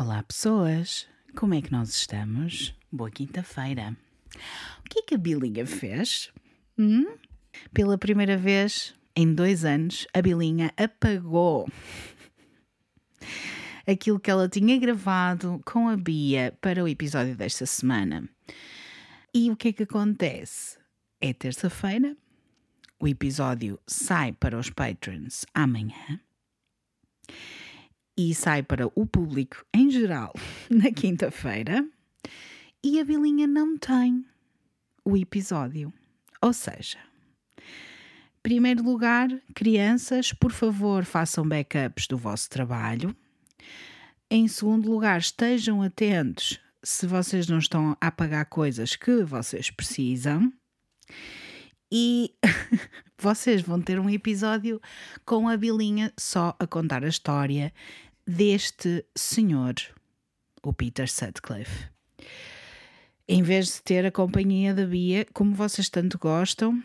[0.00, 1.08] Olá, pessoas!
[1.34, 2.72] Como é que nós estamos?
[2.90, 3.96] Boa quinta-feira!
[4.78, 6.30] O que é que a Bilinha fez?
[6.78, 7.16] Hum?
[7.74, 11.68] Pela primeira vez em dois anos, a Bilinha apagou
[13.84, 18.28] aquilo que ela tinha gravado com a Bia para o episódio desta semana.
[19.34, 20.78] E o que é que acontece?
[21.20, 22.16] É terça-feira,
[23.00, 26.20] o episódio sai para os patrons amanhã
[28.18, 30.34] e sai para o público em geral
[30.68, 31.88] na quinta-feira
[32.82, 34.24] e a Bilinha não tem
[35.04, 35.92] o episódio.
[36.42, 36.98] Ou seja,
[38.42, 43.14] primeiro lugar, crianças, por favor, façam backups do vosso trabalho.
[44.30, 50.52] Em segundo lugar, estejam atentos se vocês não estão a pagar coisas que vocês precisam.
[51.90, 52.34] E
[53.18, 54.80] vocês vão ter um episódio
[55.24, 57.72] com a Bilinha só a contar a história
[58.28, 59.74] deste senhor,
[60.62, 61.88] o Peter Sutcliffe.
[63.26, 66.82] Em vez de ter a companhia da Bia, como vocês tanto gostam,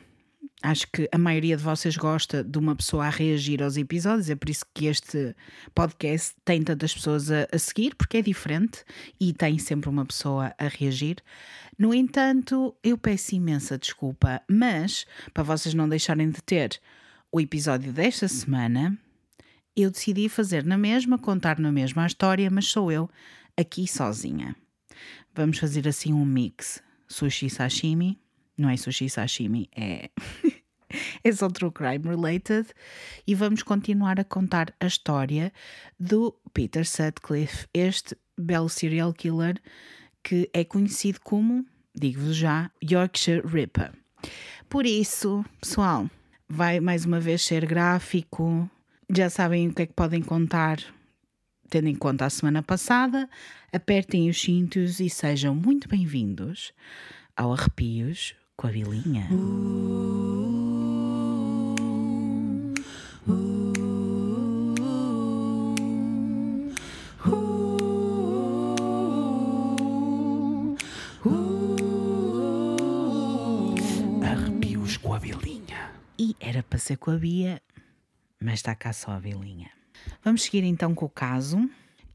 [0.61, 4.35] acho que a maioria de vocês gosta de uma pessoa a reagir aos episódios, é
[4.35, 5.35] por isso que este
[5.75, 8.85] podcast tem tantas pessoas a, a, seguir, porque é diferente
[9.19, 11.17] e tem sempre uma pessoa a reagir.
[11.77, 16.79] No entanto, eu peço imensa desculpa, mas para vocês não deixarem de ter
[17.29, 18.97] o episódio desta semana,
[19.75, 23.09] eu decidi fazer na mesma, contar na mesma a história, mas sou eu
[23.57, 24.55] aqui sozinha.
[25.33, 28.19] Vamos fazer assim um mix sushi sashimi.
[28.57, 30.09] Não é sushi sashimi, é.
[31.23, 32.67] é só true crime related.
[33.25, 35.51] E vamos continuar a contar a história
[35.99, 39.59] do Peter Sutcliffe, este belo serial killer
[40.23, 43.91] que é conhecido como, digo-vos já, Yorkshire Ripper.
[44.69, 46.09] Por isso, pessoal,
[46.47, 48.69] vai mais uma vez ser gráfico,
[49.11, 50.79] já sabem o que é que podem contar,
[51.69, 53.29] tendo em conta a semana passada.
[53.71, 56.73] Apertem os cintos e sejam muito bem-vindos
[57.35, 59.27] ao Arrepios com a Vilinha.
[74.21, 75.91] Arrepios com a Vilinha.
[76.17, 77.61] E era para ser com a Bia,
[78.43, 79.71] mas está cá só a vilinha.
[80.23, 81.69] Vamos seguir então com o caso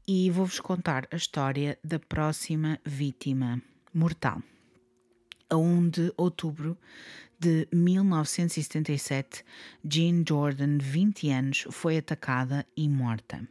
[0.07, 3.61] e vou-vos contar a história da próxima vítima
[3.93, 4.41] mortal.
[5.49, 6.77] A 1 de outubro
[7.39, 9.43] de 1977,
[9.83, 13.47] Jean Jordan, 20 anos, foi atacada e morta.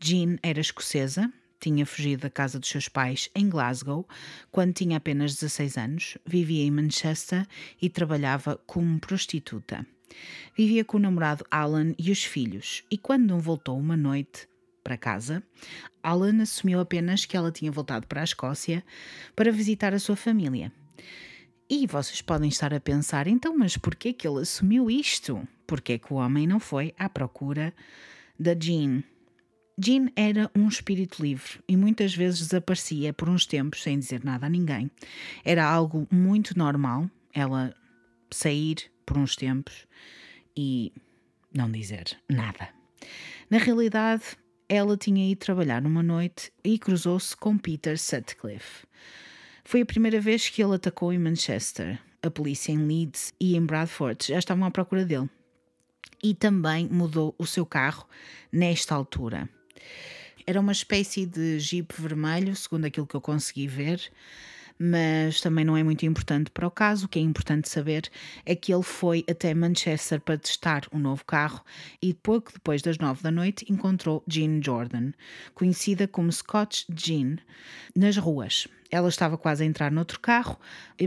[0.00, 4.06] Jean era escocesa, tinha fugido da casa dos seus pais em Glasgow
[4.50, 7.46] quando tinha apenas 16 anos, vivia em Manchester
[7.80, 9.86] e trabalhava como prostituta.
[10.56, 14.48] Vivia com o namorado Alan e os filhos, e quando não voltou uma noite
[14.82, 15.42] para casa,
[16.02, 18.84] Alan assumiu apenas que ela tinha voltado para a Escócia
[19.34, 20.70] para visitar a sua família.
[21.68, 25.48] E vocês podem estar a pensar, então, mas porquê que ele assumiu isto?
[25.66, 27.72] Porquê que o homem não foi à procura
[28.38, 29.02] da Jean?
[29.76, 34.46] Jean era um espírito livre e muitas vezes desaparecia por uns tempos sem dizer nada
[34.46, 34.90] a ninguém.
[35.44, 37.74] Era algo muito normal ela
[38.30, 39.86] sair por uns tempos
[40.56, 40.92] e
[41.52, 42.68] não dizer nada.
[43.50, 44.24] Na realidade,
[44.68, 48.86] ela tinha ido trabalhar numa noite e cruzou-se com Peter Sutcliffe.
[49.64, 51.98] Foi a primeira vez que ele atacou em Manchester.
[52.22, 55.28] A polícia em Leeds e em Bradford já estavam à procura dele.
[56.22, 58.06] E também mudou o seu carro
[58.50, 59.48] nesta altura.
[60.46, 64.00] Era uma espécie de jeep vermelho, segundo aquilo que eu consegui ver,
[64.78, 67.06] mas também não é muito importante para o caso.
[67.06, 68.10] O que é importante saber
[68.44, 71.64] é que ele foi até Manchester para testar o um novo carro
[72.02, 75.12] e pouco depois das nove da noite encontrou Jean Jordan,
[75.54, 77.36] conhecida como Scotch Jean,
[77.94, 78.66] nas ruas.
[78.90, 80.58] Ela estava quase a entrar noutro carro,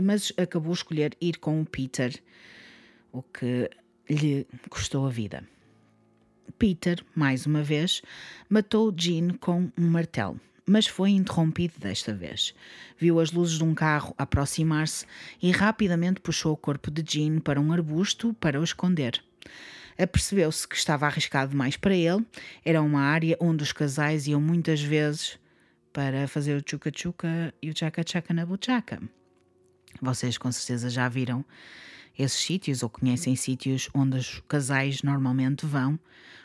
[0.02, 2.14] mas acabou escolher ir com o Peter,
[3.12, 3.70] o que
[4.08, 5.46] lhe custou a vida.
[6.58, 8.02] Peter, mais uma vez,
[8.48, 12.54] matou Jean com um martelo mas foi interrompido desta vez.
[12.98, 15.06] Viu as luzes de um carro aproximar-se
[15.42, 19.22] e rapidamente puxou o corpo de Jean para um arbusto para o esconder.
[19.98, 22.24] Apercebeu-se que estava arriscado demais para ele,
[22.64, 25.38] era uma área onde os casais iam muitas vezes
[25.92, 29.02] para fazer o chuca-chuca e o chaca-chaca na buchaca.
[30.00, 31.44] Vocês com certeza já viram
[32.16, 35.98] esses sítios ou conhecem sítios onde os casais normalmente vão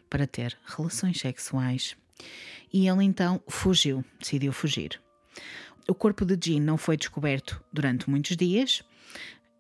[0.10, 1.96] para ter relações sexuais
[2.72, 5.00] e ele então fugiu, decidiu fugir.
[5.88, 8.84] O corpo de Jean não foi descoberto durante muitos dias,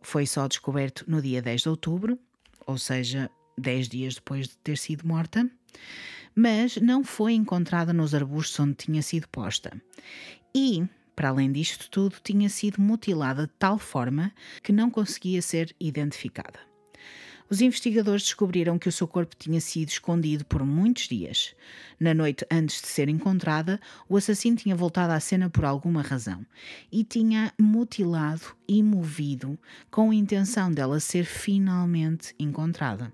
[0.02, 2.20] foi só descoberto no dia 10 de outubro,
[2.66, 5.50] ou seja, 10 dias depois de ter sido morta.
[6.36, 9.72] mas não foi encontrada nos arbustos onde tinha sido posta.
[10.56, 10.84] E,
[11.16, 14.34] para além disto tudo, tinha sido mutilada de tal forma
[14.64, 16.73] que não conseguia ser identificada.
[17.50, 21.56] Os investigadores descobriram que o seu corpo tinha sido escondido por muitos dias.
[22.00, 23.80] Na noite antes de ser encontrada,
[24.10, 26.46] o assassino tinha voltado à cena por alguma razão
[26.92, 29.58] e tinha mutilado e movido
[29.92, 33.14] com a intenção dela ser finalmente encontrada.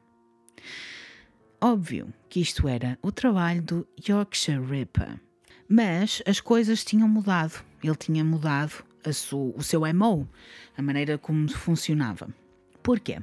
[1.62, 5.20] Óbvio que isto era o trabalho do Yorkshire Ripper.
[5.68, 7.64] Mas as coisas tinham mudado.
[7.84, 8.84] Ele tinha mudado
[9.14, 10.28] su, o seu MO,
[10.78, 12.30] a maneira como funcionava.
[12.82, 13.20] Porquê?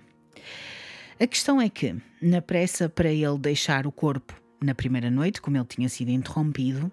[1.19, 5.57] A questão é que, na pressa para ele deixar o corpo na primeira noite, como
[5.57, 6.93] ele tinha sido interrompido,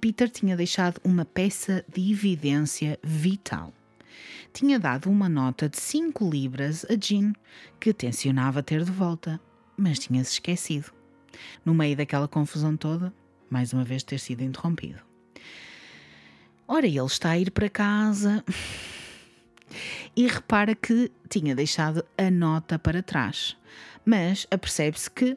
[0.00, 3.72] Peter tinha deixado uma peça de evidência vital.
[4.52, 7.32] Tinha dado uma nota de 5 libras a Jean,
[7.80, 9.40] que tencionava ter de volta,
[9.76, 10.92] mas tinha-se esquecido.
[11.64, 13.12] No meio daquela confusão toda,
[13.50, 15.00] mais uma vez ter sido interrompido.
[16.68, 18.44] Ora, ele está a ir para casa
[20.16, 23.56] e repara que tinha deixado a nota para trás,
[24.04, 25.36] mas apercebe-se que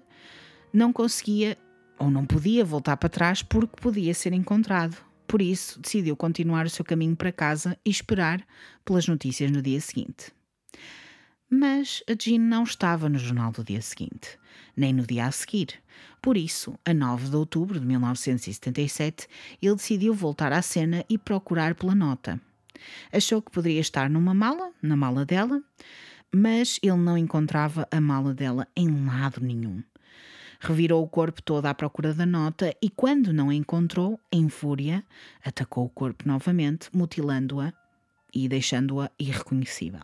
[0.71, 1.57] não conseguia
[1.97, 4.97] ou não podia voltar para trás porque podia ser encontrado.
[5.27, 8.43] Por isso, decidiu continuar o seu caminho para casa e esperar
[8.83, 10.31] pelas notícias no dia seguinte.
[11.49, 14.39] Mas a Jean não estava no jornal do dia seguinte,
[14.75, 15.81] nem no dia a seguir.
[16.21, 19.27] Por isso, a 9 de outubro de 1977,
[19.61, 22.39] ele decidiu voltar à cena e procurar pela nota.
[23.11, 25.61] Achou que poderia estar numa mala, na mala dela,
[26.33, 29.83] mas ele não encontrava a mala dela em lado nenhum.
[30.59, 35.05] Revirou o corpo todo à procura da nota e, quando não a encontrou, em fúria,
[35.43, 37.73] atacou o corpo novamente, mutilando-a
[38.33, 40.01] e deixando-a irreconhecível.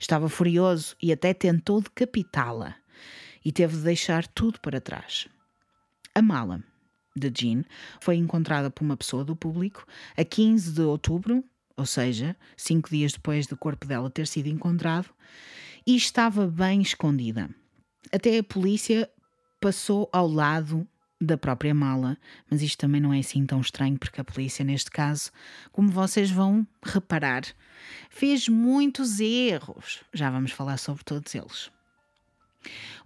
[0.00, 2.74] Estava furioso e até tentou decapitá-la
[3.44, 5.28] e teve de deixar tudo para trás.
[6.14, 6.62] A mala
[7.16, 7.64] de Jean
[8.00, 9.86] foi encontrada por uma pessoa do público
[10.16, 11.44] a 15 de outubro
[11.78, 15.08] ou seja, cinco dias depois do corpo dela ter sido encontrado,
[15.86, 17.48] e estava bem escondida.
[18.12, 19.08] Até a polícia
[19.60, 20.86] passou ao lado
[21.20, 22.16] da própria mala,
[22.50, 25.30] mas isto também não é assim tão estranho, porque a polícia, neste caso,
[25.72, 27.42] como vocês vão reparar,
[28.10, 30.02] fez muitos erros.
[30.12, 31.70] Já vamos falar sobre todos eles.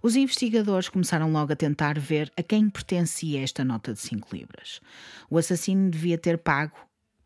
[0.01, 4.81] Os investigadores começaram logo a tentar ver a quem pertencia esta nota de 5 libras.
[5.29, 6.75] O assassino devia ter pago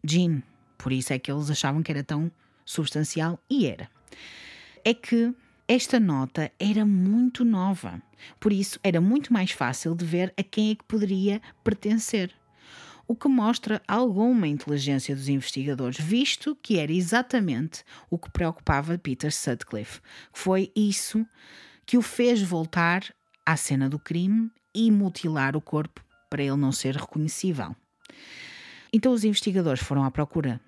[0.04, 0.42] Jean,
[0.78, 2.32] por isso é que eles achavam que era tão
[2.66, 3.90] substancial e era.
[4.84, 5.34] É que
[5.68, 8.02] esta nota era muito nova,
[8.40, 12.34] por isso era muito mais fácil de ver a quem é que poderia pertencer.
[13.06, 19.34] O que mostra alguma inteligência dos investigadores, visto que era exatamente o que preocupava Peter
[19.34, 20.02] Sutcliffe,
[20.34, 21.26] foi isso
[21.86, 23.14] que o fez voltar
[23.46, 27.76] à cena do crime e mutilar o corpo para ele não ser reconhecível.
[28.92, 30.60] Então os investigadores foram à procura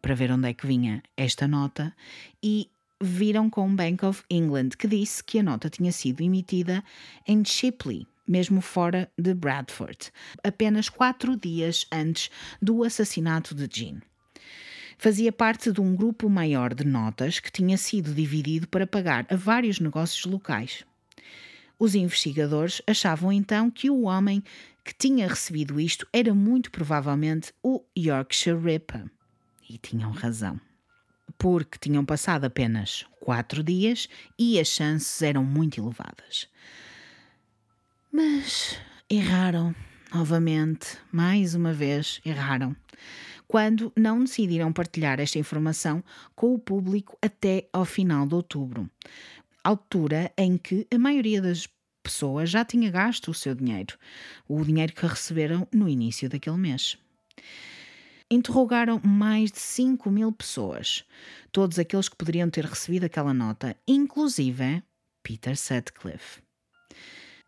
[0.00, 1.94] para ver onde é que vinha esta nota
[2.42, 6.82] e viram com o Bank of England que disse que a nota tinha sido emitida
[7.26, 10.10] em Shipley, mesmo fora de Bradford,
[10.42, 12.30] apenas quatro dias antes
[12.60, 14.00] do assassinato de Jean.
[14.98, 19.36] Fazia parte de um grupo maior de notas que tinha sido dividido para pagar a
[19.36, 20.84] vários negócios locais.
[21.78, 24.42] Os investigadores achavam então que o homem
[24.84, 29.04] que tinha recebido isto era muito provavelmente o Yorkshire Ripper.
[29.68, 30.60] E tinham razão.
[31.36, 34.08] Porque tinham passado apenas quatro dias
[34.38, 36.48] e as chances eram muito elevadas.
[38.10, 38.78] Mas
[39.10, 39.74] erraram
[40.12, 42.74] novamente, mais uma vez erraram,
[43.46, 46.02] quando não decidiram partilhar esta informação
[46.34, 48.90] com o público até ao final de outubro,
[49.62, 51.68] altura em que a maioria das
[52.02, 53.98] pessoas já tinha gasto o seu dinheiro,
[54.48, 56.96] o dinheiro que receberam no início daquele mês
[58.30, 61.04] interrogaram mais de 5 mil pessoas,
[61.50, 64.82] todos aqueles que poderiam ter recebido aquela nota, inclusive
[65.22, 66.42] Peter Sutcliffe.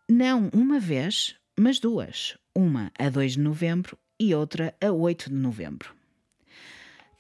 [0.09, 5.37] Não uma vez, mas duas, uma a 2 de novembro e outra a 8 de
[5.37, 5.95] novembro.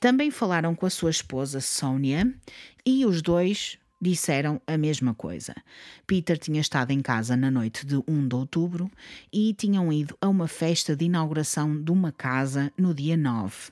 [0.00, 2.34] Também falaram com a sua esposa Sonia
[2.86, 5.54] e os dois disseram a mesma coisa.
[6.06, 8.90] Peter tinha estado em casa na noite de 1 de outubro
[9.32, 13.70] e tinham ido a uma festa de inauguração de uma casa no dia 9.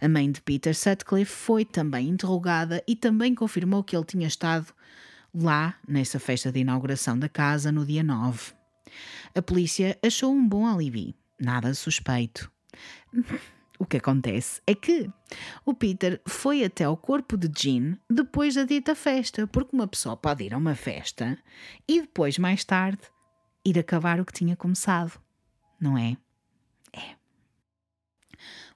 [0.00, 4.72] A mãe de Peter Sutcliffe foi também interrogada e também confirmou que ele tinha estado
[5.34, 8.52] lá nessa festa de inauguração da casa no dia 9.
[9.34, 12.50] A polícia achou um bom alibi, nada suspeito.
[13.78, 15.08] O que acontece é que
[15.64, 20.16] o Peter foi até ao corpo de Jean depois da dita festa, porque uma pessoa
[20.16, 21.38] pode ir a uma festa
[21.86, 23.00] e depois, mais tarde,
[23.64, 25.20] ir acabar o que tinha começado.
[25.80, 26.16] não é?
[26.92, 27.14] É.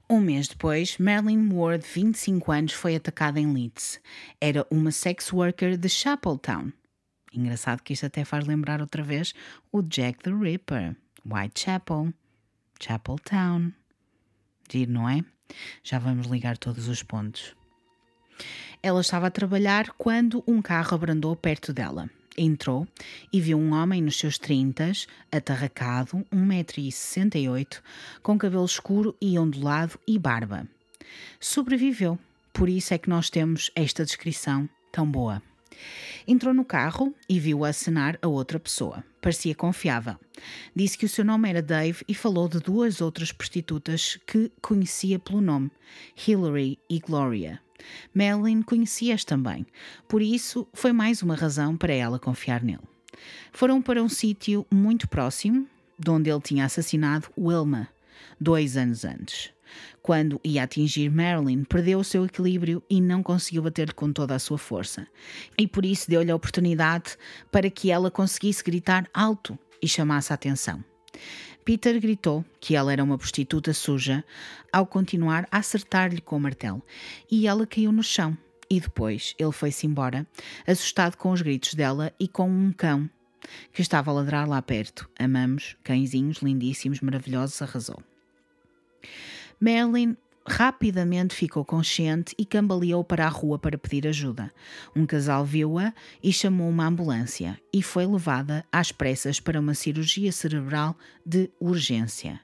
[0.08, 4.00] Um mês depois, Marilyn de 25 anos, foi atacada em Leeds.
[4.40, 6.72] Era uma sex worker de Chapeltown.
[7.32, 9.34] Engraçado que isto até faz lembrar outra vez
[9.72, 10.94] o Jack the Ripper,
[11.24, 12.12] Whitechapel,
[12.78, 13.72] Chapeltown.
[14.70, 15.24] Giro, não é?
[15.82, 17.54] Já vamos ligar todos os pontos.
[18.82, 22.10] Ela estava a trabalhar quando um carro abrandou perto dela.
[22.36, 22.88] Entrou
[23.32, 27.80] e viu um homem nos seus trintas, atarracado, 1,68m,
[28.22, 30.66] com cabelo escuro e ondulado e barba.
[31.38, 32.18] Sobreviveu,
[32.52, 35.42] por isso é que nós temos esta descrição tão boa.
[36.26, 39.04] Entrou no carro e viu acenar a outra pessoa.
[39.20, 40.16] Parecia confiável.
[40.74, 45.18] Disse que o seu nome era Dave e falou de duas outras prostitutas que conhecia
[45.18, 45.70] pelo nome,
[46.26, 47.60] Hillary e Gloria.
[48.14, 49.66] Marilyn conhecia-as também,
[50.06, 52.82] por isso foi mais uma razão para ela confiar nele.
[53.52, 55.66] Foram para um sítio muito próximo,
[55.98, 57.88] de onde ele tinha assassinado Wilma,
[58.40, 59.52] dois anos antes.
[60.02, 64.38] Quando ia atingir Marilyn, perdeu o seu equilíbrio e não conseguiu bater-lhe com toda a
[64.38, 65.06] sua força.
[65.56, 67.16] E por isso deu-lhe a oportunidade
[67.50, 70.82] para que ela conseguisse gritar alto e chamasse a atenção.
[71.64, 74.24] Peter gritou que ela era uma prostituta suja
[74.72, 76.82] ao continuar a acertar-lhe com o martelo
[77.30, 78.36] e ela caiu no chão.
[78.68, 80.26] E depois ele foi-se embora,
[80.66, 83.08] assustado com os gritos dela e com um cão
[83.72, 85.08] que estava a ladrar lá perto.
[85.18, 88.02] Amamos, cãezinhos lindíssimos, maravilhosos, arrasou.
[89.62, 94.52] Marilyn rapidamente ficou consciente e cambaleou para a rua para pedir ajuda.
[94.96, 100.32] Um casal viu-a e chamou uma ambulância e foi levada às pressas para uma cirurgia
[100.32, 102.40] cerebral de urgência.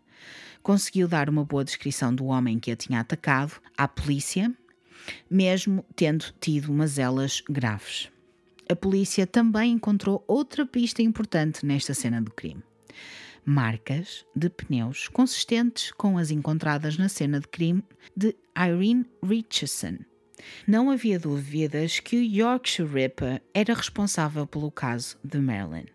[0.63, 4.55] Conseguiu dar uma boa descrição do homem que a tinha atacado à polícia,
[5.29, 8.09] mesmo tendo tido mazelas graves.
[8.71, 12.63] A polícia também encontrou outra pista importante nesta cena do crime
[13.49, 17.83] marcas de pneus consistentes com as encontradas na cena de crime
[18.15, 20.01] de Irene Richardson.
[20.67, 25.87] Não havia dúvidas que o Yorkshire Ripper era responsável pelo caso de Marilyn.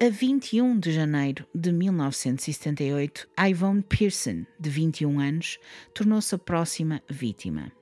[0.00, 5.58] A 21 de janeiro de 1978, Yvonne Pearson, de 21 anos,
[5.92, 7.72] tornou-se a próxima vítima.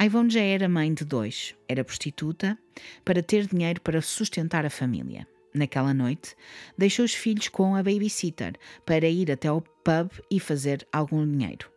[0.00, 2.56] Yvonne já era mãe de dois, era prostituta,
[3.04, 6.34] para ter dinheiro para sustentar a família naquela noite,
[6.76, 11.70] deixou os filhos com a babysitter para ir até ao pub e fazer algum dinheiro.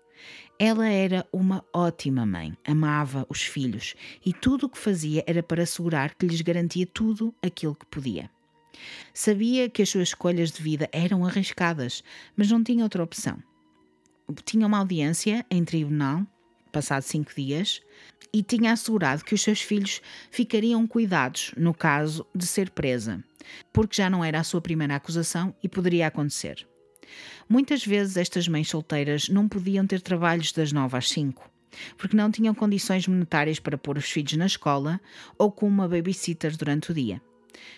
[0.57, 3.95] Ela era uma ótima mãe, amava os filhos
[4.25, 8.29] e tudo o que fazia era para assegurar que lhes garantia tudo aquilo que podia.
[9.13, 12.03] Sabia que as suas escolhas de vida eram arriscadas,
[12.36, 13.41] mas não tinha outra opção.
[14.43, 16.25] Tinha uma audiência em tribunal,
[16.71, 17.81] passado cinco dias,
[18.31, 23.24] e tinha assegurado que os seus filhos ficariam cuidados no caso de ser presa,
[23.72, 26.67] porque já não era a sua primeira acusação e poderia acontecer.
[27.48, 31.50] Muitas vezes estas mães solteiras não podiam ter trabalhos das nove às cinco,
[31.98, 35.00] porque não tinham condições monetárias para pôr os filhos na escola
[35.38, 37.22] ou com uma babysitter durante o dia.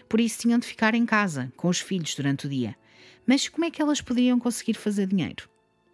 [0.09, 2.75] Por isso tinham de ficar em casa com os filhos durante o dia.
[3.25, 5.50] Mas como é que elas poderiam conseguir fazer dinheiro?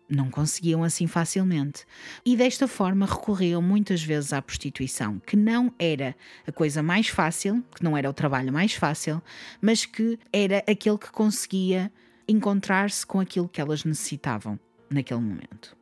[0.09, 1.85] Não conseguiam assim facilmente.
[2.25, 7.63] E desta forma recorriam muitas vezes à prostituição, que não era a coisa mais fácil,
[7.75, 9.21] que não era o trabalho mais fácil,
[9.61, 11.91] mas que era aquele que conseguia
[12.27, 14.59] encontrar-se com aquilo que elas necessitavam
[14.89, 15.75] naquele momento.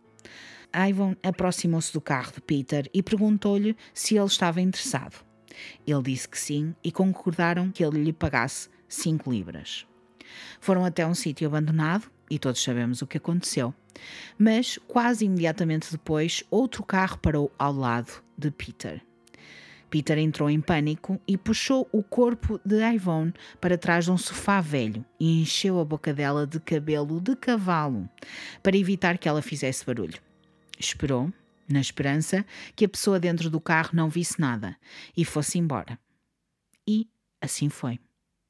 [0.74, 5.24] Ivan aproximou-se do carro de Peter e perguntou-lhe se ele estava interessado.
[5.88, 9.88] Ele disse que sim e concordaram que ele lhe pagasse 5 libras.
[10.60, 13.74] Foram até um sítio abandonado e todos sabemos o que aconteceu.
[14.38, 19.02] Mas quase imediatamente depois, outro carro parou ao lado de Peter.
[19.90, 24.60] Peter entrou em pânico e puxou o corpo de Yvonne para trás de um sofá
[24.60, 28.10] velho e encheu a boca dela de cabelo de cavalo
[28.62, 30.20] para evitar que ela fizesse barulho.
[30.78, 31.32] Esperou,
[31.70, 34.76] na esperança que a pessoa dentro do carro não visse nada
[35.16, 35.98] e fosse embora.
[36.88, 37.08] E
[37.42, 38.00] assim foi.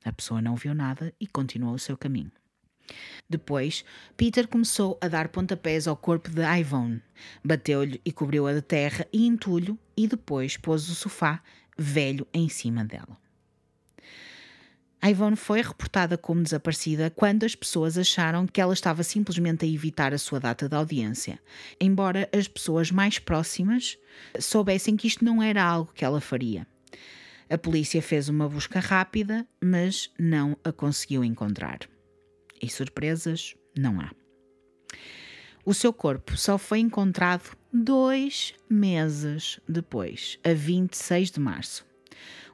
[0.03, 2.31] A pessoa não viu nada e continuou o seu caminho.
[3.29, 3.83] Depois,
[4.15, 7.01] Peter começou a dar pontapés ao corpo de Yvonne.
[7.43, 11.41] Bateu-lhe e cobriu-a de terra e entulho e depois pôs o sofá
[11.77, 13.17] velho em cima dela.
[15.03, 20.13] Yvonne foi reportada como desaparecida quando as pessoas acharam que ela estava simplesmente a evitar
[20.13, 21.39] a sua data de audiência,
[21.79, 23.99] embora as pessoas mais próximas
[24.39, 26.65] soubessem que isto não era algo que ela faria.
[27.47, 31.79] A polícia fez uma busca rápida, mas não a conseguiu encontrar.
[32.61, 34.11] E surpresas não há.
[35.65, 41.85] O seu corpo só foi encontrado dois meses depois, a 26 de março.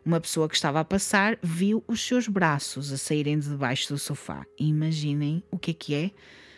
[0.04, 4.00] Uma pessoa que estava a passar viu os seus braços a saírem de debaixo do
[4.00, 4.46] sofá.
[4.58, 6.12] Imaginem o que é que é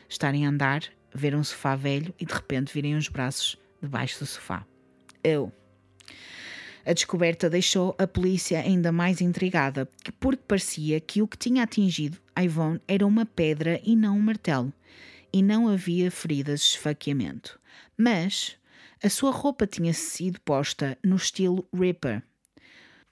[0.07, 0.83] estarem a andar,
[1.13, 4.65] ver um sofá velho e de repente virem os braços debaixo do sofá.
[5.23, 5.51] Eu.
[6.85, 9.87] A descoberta deixou a polícia ainda mais intrigada,
[10.19, 14.73] porque parecia que o que tinha atingido Ivone era uma pedra e não um martelo,
[15.31, 17.57] e não havia feridas de esfaqueamento.
[17.97, 18.57] Mas
[19.01, 22.21] a sua roupa tinha sido posta no estilo Ripper,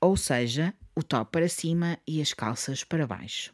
[0.02, 3.54] ou seja, o top para cima e as calças para baixo.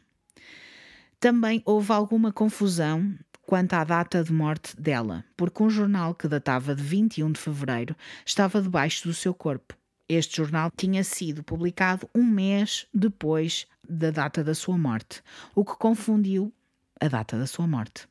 [1.20, 6.74] Também houve alguma confusão quanto à data de morte dela, porque um jornal que datava
[6.74, 7.96] de 21 de fevereiro
[8.26, 9.78] estava debaixo do seu corpo.
[10.08, 15.22] Este jornal tinha sido publicado um mês depois da data da sua morte,
[15.54, 16.52] o que confundiu
[17.00, 18.08] a data da sua morte.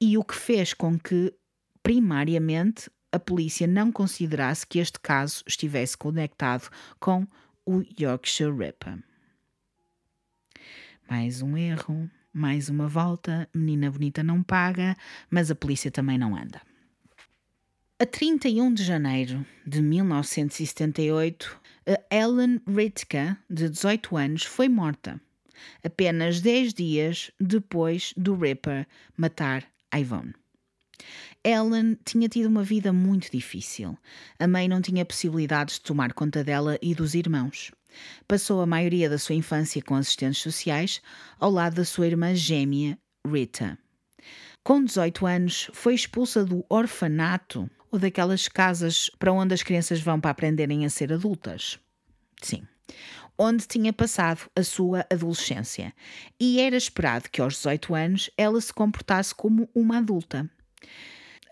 [0.00, 1.34] E o que fez com que,
[1.82, 7.26] primariamente, a polícia não considerasse que este caso estivesse conectado com
[7.66, 8.98] o Yorkshire Ripper.
[11.08, 12.10] Mais um erro.
[12.30, 14.94] Mais uma volta, menina bonita não paga,
[15.30, 16.60] mas a polícia também não anda.
[18.00, 25.20] A 31 de janeiro de 1978, a Ellen Ritka, de 18 anos, foi morta,
[25.82, 28.86] apenas 10 dias depois do Ripper
[29.16, 30.32] matar Yvonne.
[31.42, 33.98] Ellen tinha tido uma vida muito difícil.
[34.38, 37.72] A mãe não tinha possibilidades de tomar conta dela e dos irmãos.
[38.28, 41.02] Passou a maioria da sua infância com assistentes sociais,
[41.36, 43.76] ao lado da sua irmã gêmea, Rita.
[44.62, 50.20] Com 18 anos, foi expulsa do orfanato ou daquelas casas para onde as crianças vão
[50.20, 51.78] para aprenderem a ser adultas.
[52.42, 52.62] Sim.
[53.36, 55.94] Onde tinha passado a sua adolescência.
[56.40, 60.50] E era esperado que aos 18 anos ela se comportasse como uma adulta.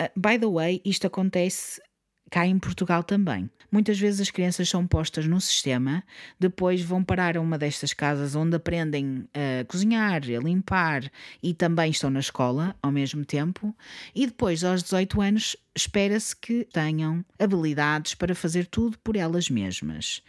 [0.00, 1.80] Uh, by the way, isto acontece
[2.30, 3.48] cá em Portugal também.
[3.70, 6.02] Muitas vezes as crianças são postas no sistema,
[6.38, 11.10] depois vão parar a uma destas casas onde aprendem a cozinhar, a limpar
[11.42, 13.74] e também estão na escola ao mesmo tempo,
[14.14, 20.22] e depois, aos 18 anos, espera-se que tenham habilidades para fazer tudo por elas mesmas.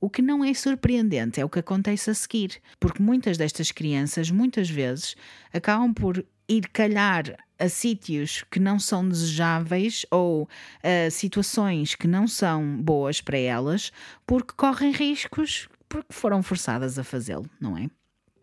[0.00, 4.30] O que não é surpreendente é o que acontece a seguir, porque muitas destas crianças,
[4.30, 5.14] muitas vezes,
[5.52, 10.48] acabam por ir calhar a sítios que não são desejáveis ou
[10.82, 13.92] a situações que não são boas para elas,
[14.26, 17.88] porque correm riscos porque foram forçadas a fazê-lo, não é?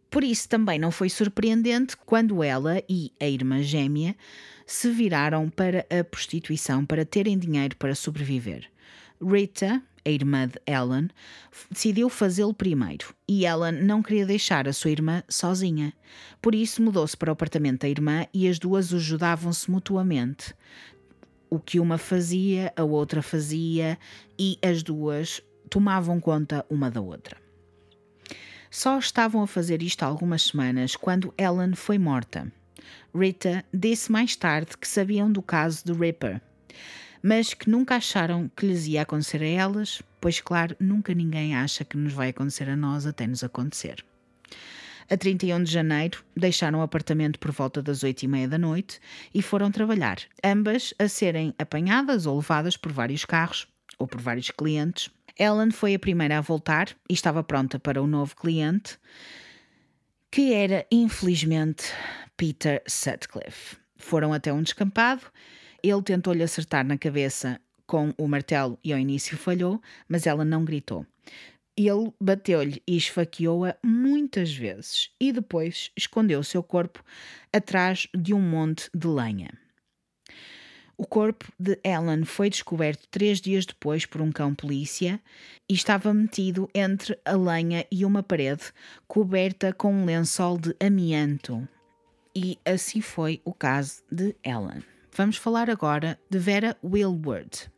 [0.10, 4.16] Por isso também não foi surpreendente quando ela e a irmã gêmea
[4.66, 8.70] se viraram para a prostituição para terem dinheiro para sobreviver.
[9.22, 11.10] Rita, a irmã de Ellen,
[11.70, 15.94] decidiu fazê-lo primeiro e Ellen não queria deixar a sua irmã sozinha.
[16.42, 20.54] Por isso mudou-se para o apartamento da irmã e as duas ajudavam-se mutuamente.
[21.50, 23.98] O que uma fazia, a outra fazia
[24.38, 27.38] e as duas tomavam conta uma da outra.
[28.72, 32.52] Só estavam a fazer isto há algumas semanas quando Ellen foi morta.
[33.16, 36.40] Rita disse mais tarde que sabiam do caso do Ripper
[37.22, 41.84] mas que nunca acharam que lhes ia acontecer a elas, pois, claro, nunca ninguém acha
[41.84, 44.04] que nos vai acontecer a nós até nos acontecer.
[45.10, 49.00] A 31 de janeiro, deixaram o apartamento por volta das oito e meia da noite
[49.34, 54.52] e foram trabalhar, ambas a serem apanhadas ou levadas por vários carros ou por vários
[54.52, 55.10] clientes.
[55.38, 59.00] Ellen foi a primeira a voltar e estava pronta para o novo cliente,
[60.30, 61.86] que era, infelizmente,
[62.38, 63.78] Peter Sutcliffe.
[63.98, 65.24] Foram até um descampado
[65.84, 70.64] ele tentou-lhe acertar na cabeça com o martelo e ao início falhou, mas ela não
[70.64, 71.06] gritou.
[71.76, 77.04] Ele bateu-lhe e esfaqueou-a muitas vezes e depois escondeu seu corpo
[77.54, 79.50] atrás de um monte de lenha.
[80.98, 85.18] O corpo de Ellen foi descoberto três dias depois por um cão polícia
[85.70, 88.74] e estava metido entre a lenha e uma parede
[89.08, 91.66] coberta com um lençol de amianto.
[92.36, 94.84] E assim foi o caso de Ellen.
[95.20, 97.70] Vamos falar agora de Vera Willward,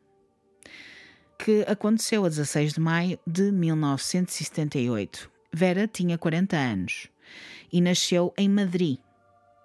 [1.40, 5.28] que aconteceu a 16 de maio de 1978.
[5.52, 7.08] Vera tinha 40 anos
[7.74, 9.00] e nasceu em Madrid,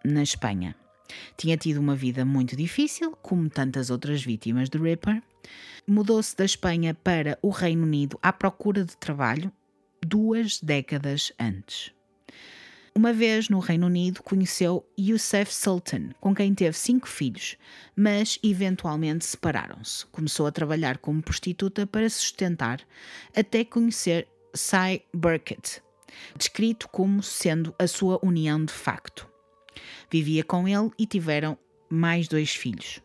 [0.02, 0.74] na Espanha.
[1.36, 5.22] Tinha tido uma vida muito difícil, como tantas outras vítimas de Ripper.
[5.86, 9.52] Mudou-se da Espanha para o Reino Unido à procura de trabalho
[10.02, 11.92] duas décadas antes.
[12.96, 17.58] Uma vez no Reino Unido conheceu Youssef Sultan, com quem teve cinco filhos,
[17.94, 20.06] mas eventualmente separaram-se.
[20.06, 22.80] Começou a trabalhar como prostituta para se sustentar,
[23.36, 25.82] até conhecer Cy Burkett,
[26.38, 29.28] descrito como sendo a sua união de facto.
[30.10, 31.58] Vivia com ele e tiveram
[31.90, 33.02] mais dois filhos.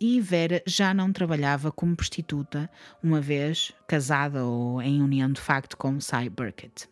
[0.00, 2.70] e Vera já não trabalhava como prostituta,
[3.02, 6.88] uma vez casada ou em união de facto com Cy Burkett.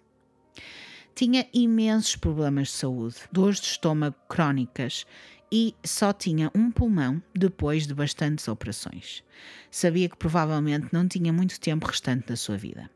[1.20, 5.04] Tinha imensos problemas de saúde, dores de estômago crónicas
[5.52, 9.22] e só tinha um pulmão depois de bastantes operações.
[9.70, 12.90] Sabia que provavelmente não tinha muito tempo restante da sua vida.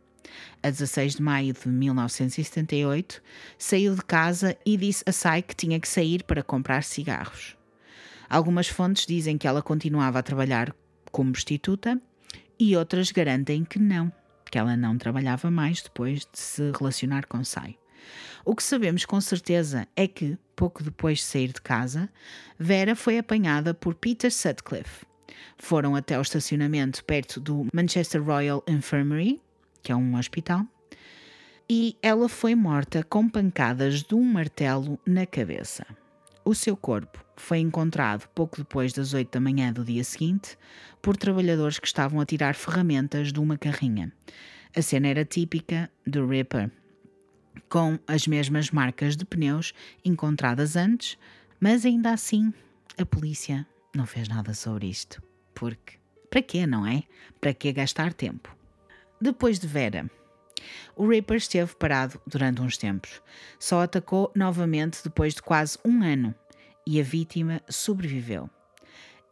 [0.63, 3.23] A 16 de maio de 1978,
[3.59, 7.59] saiu de casa e disse a Sai que tinha que sair para comprar cigarros.
[8.27, 10.75] Algumas fontes dizem que ela continuava a trabalhar
[11.13, 12.01] como prostituta
[12.59, 14.11] e outras garantem que não,
[14.51, 17.77] que ela não trabalhava mais depois de se relacionar com Sai.
[18.45, 22.09] O que sabemos com certeza é que, pouco depois de sair de casa,
[22.59, 25.07] Vera foi apanhada por Peter Sutcliffe.
[25.59, 29.41] Foram até o estacionamento perto do Manchester Royal Infirmary,
[29.83, 30.67] que é um hospital,
[31.69, 35.87] e ela foi morta com pancadas de um martelo na cabeça.
[36.45, 40.59] O seu corpo foi encontrado pouco depois das 8 da manhã do dia seguinte
[41.01, 44.13] por trabalhadores que estavam a tirar ferramentas de uma carrinha.
[44.77, 46.71] A cena era típica do Ripper,
[47.69, 49.73] com as mesmas marcas de pneus
[50.05, 51.19] encontradas antes,
[51.61, 52.53] mas ainda assim
[52.99, 55.23] a polícia não fez nada sobre isto.
[55.55, 55.95] Porque
[56.31, 57.05] para quê, não é?
[57.41, 58.55] Para que gastar tempo?
[59.21, 60.11] Depois de Vera,
[60.97, 63.23] o Ripper esteve parado durante uns tempos.
[63.59, 66.35] Só atacou novamente depois de quase um ano
[66.87, 68.51] e a vítima sobreviveu.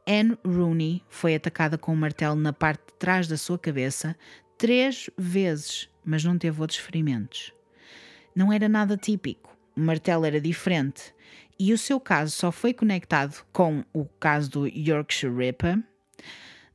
[0.06, 4.16] Anne Rooney foi atacada com um martelo na parte de trás da sua cabeça
[4.58, 7.52] três vezes, mas não teve outros ferimentos
[8.34, 9.56] não era nada típico.
[9.76, 11.14] O martelo era diferente.
[11.58, 15.80] E o seu caso só foi conectado com o caso do Yorkshire Ripper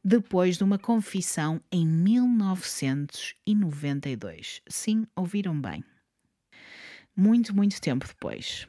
[0.04, 4.62] depois de uma confissão em 1992.
[4.68, 5.84] Sim, ouviram bem.
[7.16, 8.68] Muito, muito tempo depois.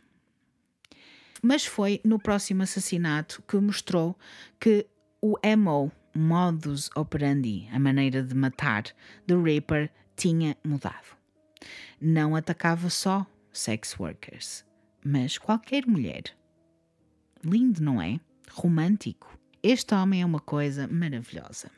[1.41, 4.19] Mas foi no próximo assassinato que mostrou
[4.59, 4.85] que
[5.21, 8.85] o MO, modus operandi, a maneira de matar,
[9.25, 11.18] do Ripper tinha mudado
[12.01, 14.65] não atacava só sex workers,
[15.05, 16.25] mas qualquer mulher.
[17.45, 18.21] Lindo, não é?
[18.51, 19.39] Romântico.
[19.63, 21.71] Este homem é uma coisa maravilhosa.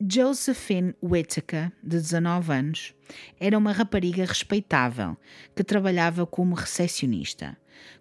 [0.00, 2.94] Josephine Whittaker, de 19 anos,
[3.38, 5.16] era uma rapariga respeitável
[5.54, 7.56] que trabalhava como recepcionista.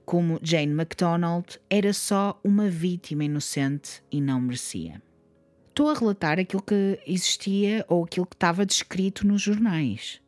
[0.05, 5.01] Como Jane MacDonald, era só uma vítima inocente e não merecia.
[5.69, 10.21] Estou a relatar aquilo que existia ou aquilo que estava descrito nos jornais.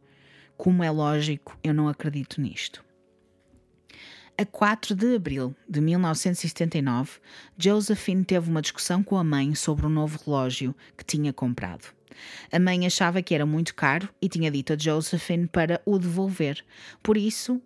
[0.58, 2.84] Como é lógico, eu não acredito nisto.
[4.38, 7.20] A 4 de abril de 1979,
[7.58, 11.94] Josephine teve uma discussão com a mãe sobre um novo relógio que tinha comprado.
[12.52, 16.64] A mãe achava que era muito caro e tinha dito a Josephine para o devolver.
[17.02, 17.62] Por isso,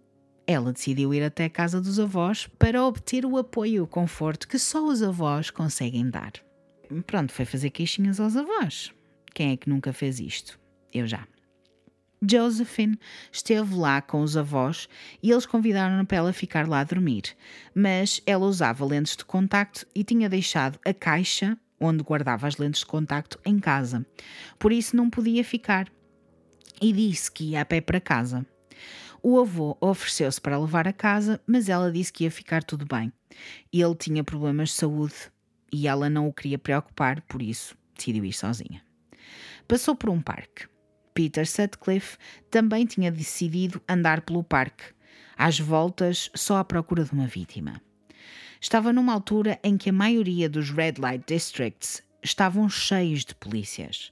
[0.46, 4.48] ela decidiu ir até a casa dos avós para obter o apoio e o conforto
[4.48, 6.34] que só os avós conseguem dar.
[7.06, 8.92] Pronto, foi fazer queixinhas aos avós.
[9.34, 10.60] Quem é que nunca fez isto?
[10.94, 11.28] Eu já.
[12.22, 13.00] Josephine
[13.32, 14.90] esteve lá com os avós
[15.24, 17.24] e eles convidaram-na para ela ficar lá a dormir,
[17.74, 22.82] mas ela usava lentes de contacto e tinha deixado a caixa onde guardava as lentes
[22.82, 24.06] de contacto em casa,
[24.58, 25.88] por isso não podia ficar.
[26.82, 28.46] E disse que ia a pé para casa.
[29.22, 33.12] O avô ofereceu-se para levar a casa, mas ela disse que ia ficar tudo bem.
[33.72, 35.16] Ele tinha problemas de saúde
[35.72, 38.82] e ela não o queria preocupar, por isso decidiu ir sozinha.
[39.68, 40.68] Passou por um parque.
[41.14, 42.18] Peter Sutcliffe
[42.50, 44.84] também tinha decidido andar pelo parque,
[45.38, 47.82] às voltas só à procura de uma vítima.
[48.62, 54.12] Estava numa altura em que a maioria dos Red Light Districts estavam cheios de polícias.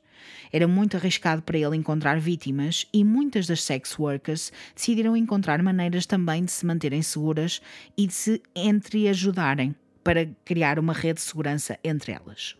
[0.51, 6.05] Era muito arriscado para ele encontrar vítimas e muitas das sex workers decidiram encontrar maneiras
[6.05, 7.61] também de se manterem seguras
[7.97, 12.55] e de se entreajudarem para criar uma rede de segurança entre elas.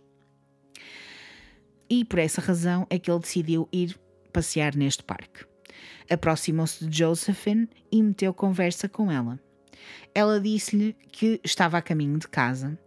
[1.90, 3.98] E por essa razão é que ele decidiu ir
[4.38, 5.46] passear neste parque.
[6.08, 9.40] Aproximou-se de Josephine e meteu conversa com ela.
[10.14, 12.78] Ela disse-lhe que estava a caminho de casa.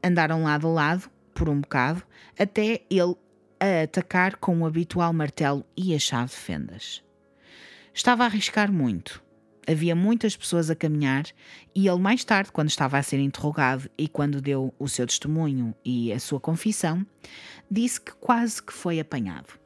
[0.00, 2.04] Andaram lado a lado, por um bocado,
[2.38, 3.16] até ele
[3.58, 7.02] a atacar com o habitual martelo e a chave de fendas.
[7.92, 9.20] Estava a arriscar muito.
[9.66, 11.24] Havia muitas pessoas a caminhar
[11.74, 15.74] e ele, mais tarde, quando estava a ser interrogado e quando deu o seu testemunho
[15.84, 17.04] e a sua confissão,
[17.68, 19.61] disse que quase que foi apanhado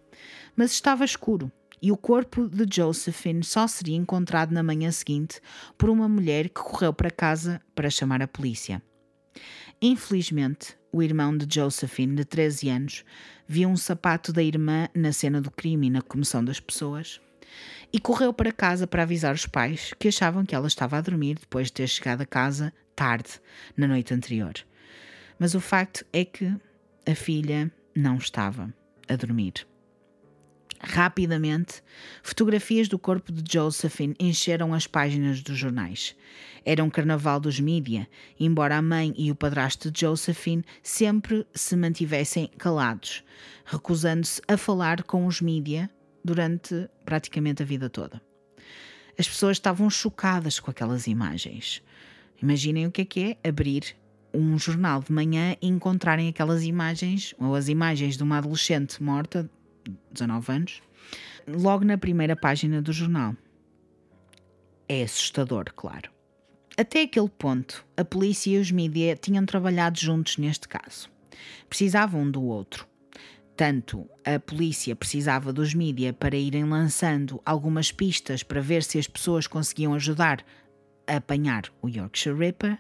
[0.57, 5.41] mas estava escuro e o corpo de Josephine só seria encontrado na manhã seguinte
[5.77, 8.83] por uma mulher que correu para casa para chamar a polícia.
[9.81, 13.05] Infelizmente, o irmão de Josephine, de 13 anos,
[13.47, 17.21] viu um sapato da irmã na cena do crime e na comissão das pessoas
[17.93, 21.37] e correu para casa para avisar os pais que achavam que ela estava a dormir
[21.39, 23.41] depois de ter chegado a casa tarde
[23.77, 24.55] na noite anterior.
[25.39, 26.53] Mas o facto é que
[27.07, 28.75] a filha não estava
[29.09, 29.67] a dormir.
[30.89, 31.83] Rapidamente,
[32.23, 36.15] fotografias do corpo de Josephine encheram as páginas dos jornais.
[36.65, 41.75] Era um carnaval dos mídia, embora a mãe e o padrasto de Josephine sempre se
[41.75, 43.25] mantivessem calados,
[43.65, 45.91] recusando-se a falar com os mídia
[46.25, 48.23] durante praticamente a vida toda.
[49.19, 51.83] As pessoas estavam chocadas com aquelas imagens.
[52.41, 53.97] Imaginem o que é que é abrir
[54.33, 59.51] um jornal de manhã e encontrarem aquelas imagens, ou as imagens de uma adolescente morta,
[60.13, 60.83] 19 anos,
[61.47, 63.35] logo na primeira página do jornal.
[64.89, 66.11] É assustador, claro.
[66.79, 71.11] Até aquele ponto, a polícia e os mídias tinham trabalhado juntos neste caso.
[71.69, 72.87] Precisavam um do outro.
[73.57, 79.07] Tanto a polícia precisava dos mídias para irem lançando algumas pistas para ver se as
[79.07, 80.45] pessoas conseguiam ajudar
[81.07, 82.79] a apanhar o Yorkshire Ripper,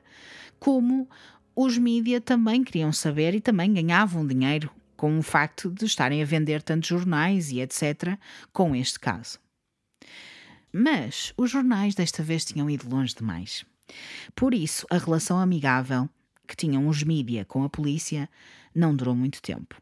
[0.59, 1.09] como
[1.55, 6.27] os mídias também queriam saber e também ganhavam dinheiro com o facto de estarem a
[6.27, 8.19] vender tantos jornais e etc.
[8.53, 9.39] com este caso.
[10.73, 13.65] Mas os jornais desta vez tinham ido longe demais.
[14.35, 16.09] Por isso, a relação amigável
[16.47, 18.29] que tinham os mídia com a polícia
[18.75, 19.81] não durou muito tempo.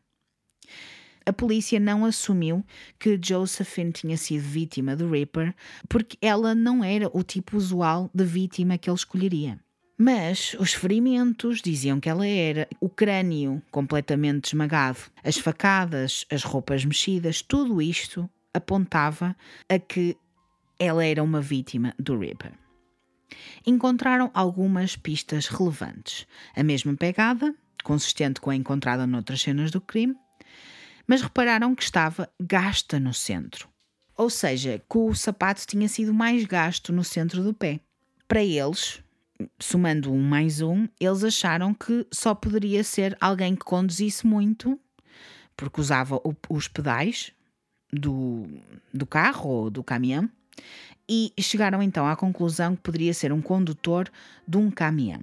[1.27, 2.65] A polícia não assumiu
[2.99, 5.55] que Josephine tinha sido vítima do Ripper
[5.89, 9.59] porque ela não era o tipo usual de vítima que ele escolheria.
[9.97, 16.85] Mas os ferimentos diziam que ela era, o crânio completamente esmagado, as facadas, as roupas
[16.85, 19.37] mexidas, tudo isto apontava
[19.69, 20.17] a que
[20.79, 22.53] ela era uma vítima do Ripper.
[23.65, 26.27] Encontraram algumas pistas relevantes.
[26.57, 27.55] A mesma pegada,
[27.85, 30.17] consistente com a encontrada noutras cenas do crime,
[31.07, 33.69] mas repararam que estava gasta no centro.
[34.17, 37.81] Ou seja, que o sapato tinha sido mais gasto no centro do pé.
[38.27, 39.04] Para eles,
[39.59, 44.79] somando um mais um, eles acharam que só poderia ser alguém que conduzisse muito,
[45.57, 47.33] porque usava o, os pedais
[47.93, 48.47] do,
[48.93, 50.29] do carro ou do caminhão,
[51.09, 54.11] e chegaram então à conclusão que poderia ser um condutor
[54.47, 55.21] de um caminhão.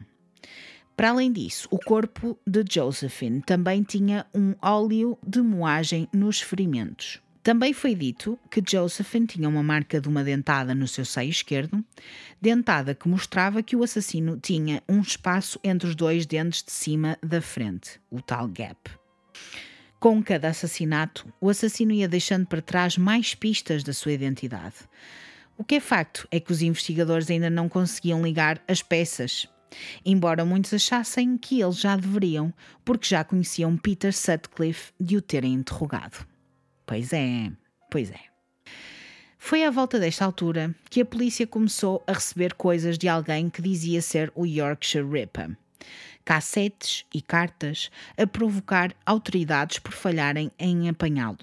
[0.95, 7.19] Para além disso, o corpo de Josephine também tinha um óleo de moagem nos ferimentos.
[7.43, 11.83] Também foi dito que Josephine tinha uma marca de uma dentada no seu seio esquerdo,
[12.39, 17.17] dentada que mostrava que o assassino tinha um espaço entre os dois dentes de cima
[17.21, 18.91] da frente, o tal gap.
[19.99, 24.75] Com cada assassinato, o assassino ia deixando para trás mais pistas da sua identidade.
[25.57, 29.47] O que é facto é que os investigadores ainda não conseguiam ligar as peças,
[30.05, 32.53] embora muitos achassem que eles já deveriam,
[32.85, 36.30] porque já conheciam Peter Sutcliffe de o terem interrogado.
[36.91, 37.49] Pois é,
[37.89, 38.19] pois é.
[39.37, 43.61] Foi à volta desta altura que a polícia começou a receber coisas de alguém que
[43.61, 45.55] dizia ser o Yorkshire Ripper.
[46.25, 51.37] Cassetes e cartas a provocar autoridades por falharem em apanhá-lo.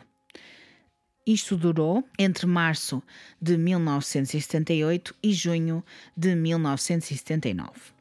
[1.27, 3.03] Isto durou entre março
[3.41, 5.83] de 1978 e junho
[6.15, 7.98] de 1979.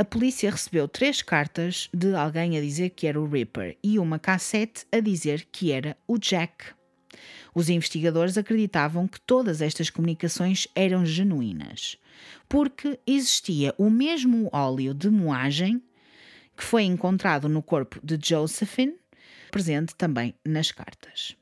[0.00, 4.18] A polícia recebeu três cartas de alguém a dizer que era o Ripper e uma
[4.18, 6.72] cassete a dizer que era o Jack.
[7.54, 11.98] Os investigadores acreditavam que todas estas comunicações eram genuínas,
[12.48, 15.82] porque existia o mesmo óleo de moagem
[16.56, 18.96] que foi encontrado no corpo de Josephine,
[19.50, 21.36] presente também nas cartas.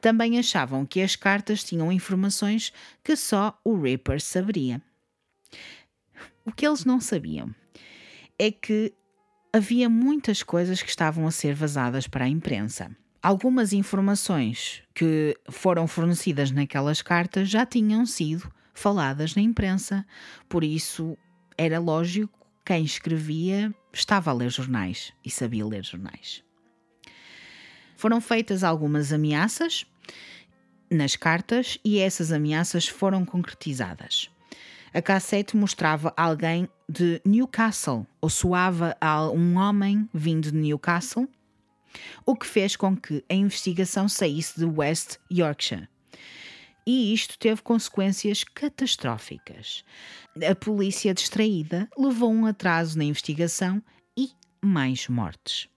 [0.00, 4.80] Também achavam que as cartas tinham informações que só o Ripper saberia.
[6.44, 7.52] O que eles não sabiam
[8.38, 8.92] é que
[9.52, 12.94] havia muitas coisas que estavam a ser vazadas para a imprensa.
[13.22, 20.06] Algumas informações que foram fornecidas naquelas cartas já tinham sido faladas na imprensa,
[20.48, 21.16] por isso
[21.56, 26.44] era lógico quem escrevia estava a ler jornais e sabia ler jornais.
[27.96, 29.86] Foram feitas algumas ameaças
[30.90, 34.30] nas cartas e essas ameaças foram concretizadas.
[34.96, 41.28] A cassete mostrava alguém de Newcastle, ou soava a um homem vindo de Newcastle,
[42.24, 45.86] o que fez com que a investigação saísse de West Yorkshire.
[46.86, 49.84] E isto teve consequências catastróficas.
[50.50, 53.82] A polícia distraída levou um atraso na investigação
[54.16, 54.30] e
[54.64, 55.68] mais mortes.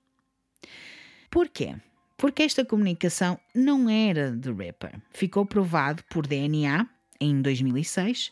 [1.29, 1.75] Porquê?
[2.15, 4.97] Porque esta comunicação não era de Ripper.
[5.12, 6.88] Ficou provado por DNA,
[7.19, 8.32] em 2006,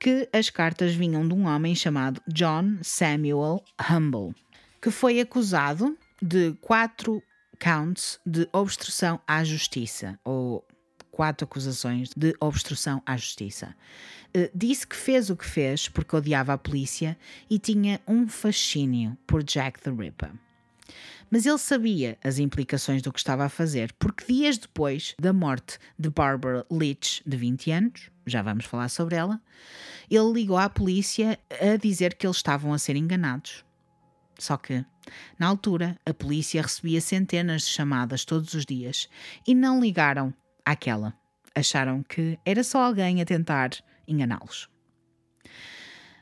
[0.00, 4.34] que as cartas vinham de um homem chamado John Samuel Humble,
[4.80, 7.22] que foi acusado de quatro
[7.60, 10.66] counts de obstrução à justiça, ou
[11.10, 13.76] quatro acusações de obstrução à justiça.
[14.34, 17.18] Uh, disse que fez o que fez porque odiava a polícia
[17.50, 20.32] e tinha um fascínio por Jack the Ripper.
[21.30, 25.78] Mas ele sabia as implicações do que estava a fazer, porque dias depois da morte
[25.98, 29.40] de Barbara Leach, de 20 anos, já vamos falar sobre ela,
[30.10, 33.64] ele ligou à polícia a dizer que eles estavam a ser enganados.
[34.38, 34.84] Só que,
[35.38, 39.08] na altura, a polícia recebia centenas de chamadas todos os dias
[39.46, 40.32] e não ligaram
[40.64, 41.14] àquela.
[41.54, 43.70] Acharam que era só alguém a tentar
[44.08, 44.68] enganá-los.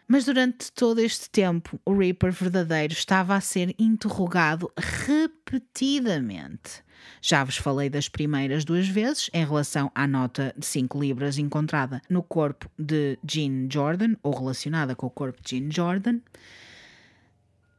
[0.06, 6.82] Mas durante todo este tempo, o Reaper verdadeiro estava a ser interrogado repetidamente.
[7.20, 12.00] Já vos falei das primeiras duas vezes em relação à nota de 5 libras encontrada
[12.08, 16.20] no corpo de Jean Jordan, ou relacionada com o corpo de Jean Jordan.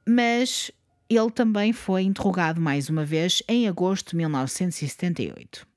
[0.08, 0.72] Mas
[1.10, 5.70] ele também foi interrogado mais uma vez em agosto de 1978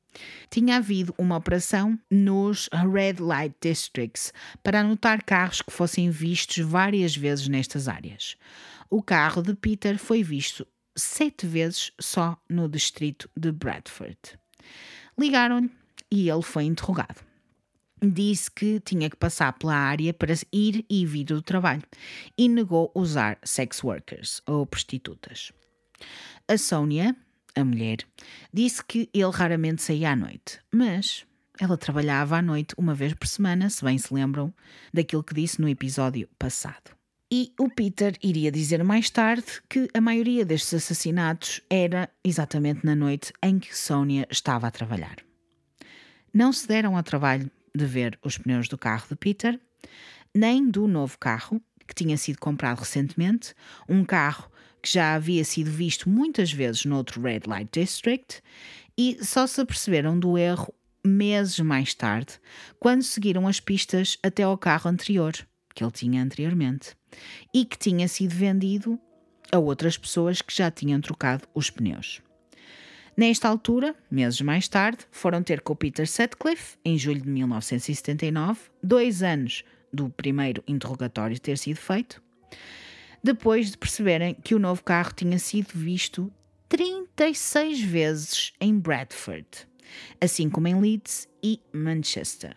[0.50, 7.16] tinha havido uma operação nos Red Light Districts para anotar carros que fossem vistos várias
[7.16, 8.36] vezes nestas áreas.
[8.90, 14.18] O carro de Peter foi visto sete vezes só no distrito de Bradford.
[15.18, 15.70] Ligaram-lhe
[16.10, 17.20] e ele foi interrogado.
[18.02, 21.82] Disse que tinha que passar pela área para ir e vir do trabalho
[22.36, 25.52] e negou usar sex workers ou prostitutas.
[26.48, 27.14] A Sónia,
[27.54, 27.98] a mulher,
[28.52, 31.24] disse que ele raramente saía à noite, mas
[31.60, 34.52] ela trabalhava à noite uma vez por semana, se bem se lembram
[34.92, 37.01] daquilo que disse no episódio passado.
[37.34, 42.94] E o Peter iria dizer mais tarde que a maioria destes assassinatos era exatamente na
[42.94, 45.16] noite em que Sónia estava a trabalhar.
[46.30, 49.58] Não se deram ao trabalho de ver os pneus do carro de Peter,
[50.34, 53.54] nem do novo carro que tinha sido comprado recentemente,
[53.88, 54.50] um carro
[54.82, 58.42] que já havia sido visto muitas vezes noutro Red Light District,
[58.94, 62.38] e só se aperceberam do erro meses mais tarde,
[62.78, 65.32] quando seguiram as pistas até ao carro anterior,
[65.74, 66.96] que ele tinha anteriormente,
[67.52, 68.98] e que tinha sido vendido
[69.50, 72.22] a outras pessoas que já tinham trocado os pneus.
[73.14, 78.60] Nesta altura, meses mais tarde, foram ter com o Peter Sutcliffe, em julho de 1979,
[78.82, 82.22] dois anos do primeiro interrogatório ter sido feito,
[83.22, 86.32] depois de perceberem que o novo carro tinha sido visto
[86.70, 89.46] 36 vezes em Bradford,
[90.18, 92.56] assim como em Leeds e Manchester.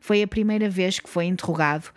[0.00, 1.90] Foi a primeira vez que foi interrogado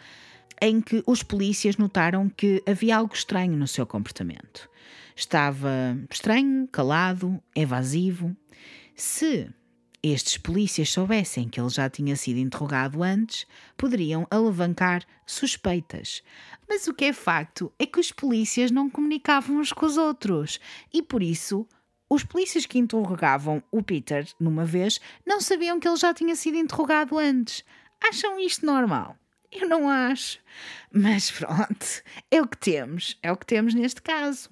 [0.62, 4.69] em que os polícias notaram que havia algo estranho no seu comportamento.
[5.15, 8.36] Estava estranho, calado, evasivo.
[8.95, 9.50] Se
[10.04, 13.45] estes polícias soubessem que ele já tinha sido interrogado antes,
[13.76, 16.24] poderiam alavancar suspeitas.
[16.67, 20.60] Mas o que é facto é que os polícias não comunicavam uns com os outros
[20.93, 21.67] e por isso
[22.10, 26.58] os polícias que interrogavam o Peter numa vez não sabiam que ele já tinha sido
[26.58, 27.63] interrogado antes.
[28.04, 29.15] Acham isto normal?
[29.52, 30.40] Eu não acho.
[30.92, 34.50] Mas pronto, é o que temos, é o que temos neste caso.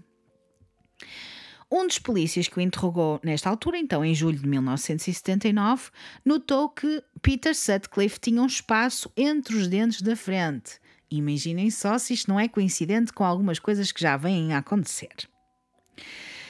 [1.72, 5.92] Um dos polícias que o interrogou nesta altura, então em julho de 1979,
[6.26, 10.80] notou que Peter Sutcliffe tinha um espaço entre os dentes da frente.
[11.12, 15.30] Imaginem só se isto não é coincidente com algumas coisas que já vêm a acontecer.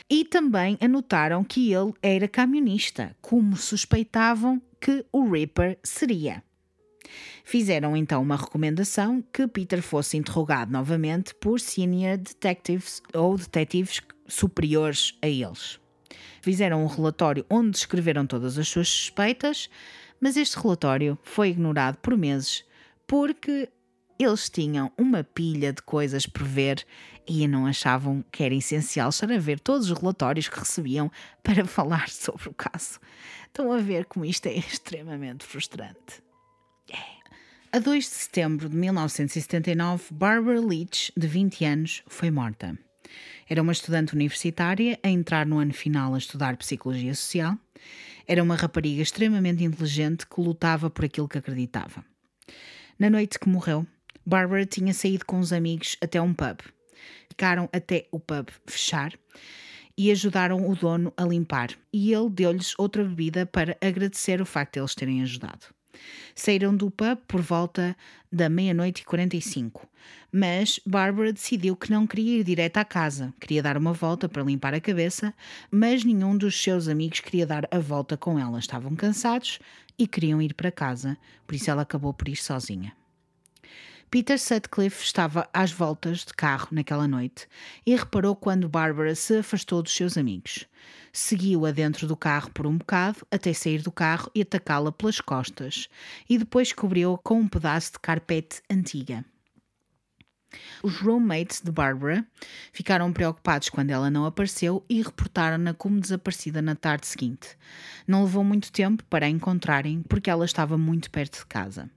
[0.10, 6.42] E também anotaram que ele era camionista, como suspeitavam que o Ripper seria.
[7.43, 15.17] Fizeram então uma recomendação que Peter fosse interrogado novamente por senior detectives ou detetives superiores
[15.22, 15.80] a eles.
[16.41, 19.69] Fizeram um relatório onde descreveram todas as suas suspeitas,
[20.19, 22.63] mas este relatório foi ignorado por meses
[23.06, 23.69] porque
[24.19, 26.86] eles tinham uma pilha de coisas por ver
[27.26, 29.28] e não achavam que era essencial estar
[29.63, 33.00] todos os relatórios que recebiam para falar sobre o caso.
[33.48, 36.22] Estão a ver como isto é extremamente frustrante.
[37.71, 42.75] A 2 de setembro de 1979, Barbara Leach, de 20 anos, foi morta.
[43.47, 47.56] Era uma estudante universitária a entrar no ano final a estudar Psicologia Social.
[48.28, 52.04] Era uma rapariga extremamente inteligente que lutava por aquilo que acreditava.
[52.97, 53.86] Na noite que morreu,
[54.25, 56.60] Barbara tinha saído com os amigos até um pub.
[57.30, 59.13] Ficaram até o pub fechar
[59.97, 64.73] e ajudaram o dono a limpar, e ele deu-lhes outra bebida para agradecer o facto
[64.73, 65.67] de eles terem ajudado.
[66.36, 67.96] Saíram do pub por volta
[68.31, 69.87] da meia-noite e 45,
[70.31, 74.44] mas Barbara decidiu que não queria ir direto à casa, queria dar uma volta para
[74.44, 75.33] limpar a cabeça,
[75.71, 78.60] mas nenhum dos seus amigos queria dar a volta com ela.
[78.60, 79.60] Estavam cansados
[79.98, 82.98] e queriam ir para casa, por isso ela acabou por ir sozinha.
[84.12, 87.48] Peter Sutcliffe estava às voltas de carro naquela noite
[87.86, 90.66] e reparou quando Barbara se afastou dos seus amigos.
[91.14, 95.88] Seguiu-a dentro do carro por um bocado até sair do carro e atacá-la pelas costas,
[96.28, 99.24] e depois cobriu-a com um pedaço de carpete antiga.
[100.82, 102.26] Os roommates de Barbara
[102.74, 107.50] ficaram preocupados quando ela não apareceu e reportaram-na como desaparecida na tarde seguinte.
[108.08, 111.92] Não levou muito tempo para a encontrarem porque ela estava muito perto de casa.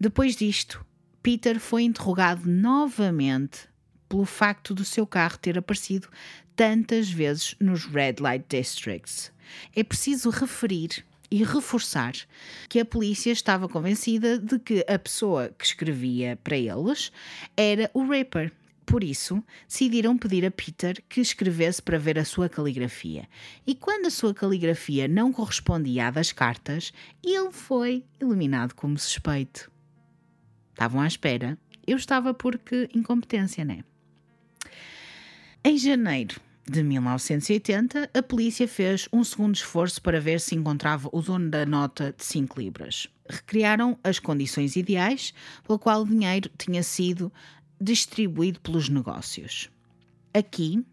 [0.00, 0.84] Depois disto,
[1.22, 3.68] Peter foi interrogado novamente
[4.08, 6.08] pelo facto do seu carro ter aparecido
[6.54, 9.32] tantas vezes nos Red Light Districts.
[9.74, 12.12] É preciso referir e reforçar
[12.68, 17.10] que a polícia estava convencida de que a pessoa que escrevia para eles
[17.56, 18.52] era o Ripper.
[18.86, 23.26] Por isso, decidiram pedir a Peter que escrevesse para ver a sua caligrafia.
[23.66, 26.92] E quando a sua caligrafia não correspondia à das cartas,
[27.24, 29.72] ele foi eliminado como suspeito.
[30.74, 31.56] Estavam à espera.
[31.86, 33.84] Eu estava porque incompetência, né?
[35.62, 41.22] Em janeiro de 1980, a polícia fez um segundo esforço para ver se encontrava o
[41.22, 43.06] dono da nota de 5 libras.
[43.28, 45.32] Recriaram as condições ideais
[45.66, 47.32] pelo qual o dinheiro tinha sido
[47.80, 49.70] distribuído pelos negócios.
[50.34, 50.84] Aqui,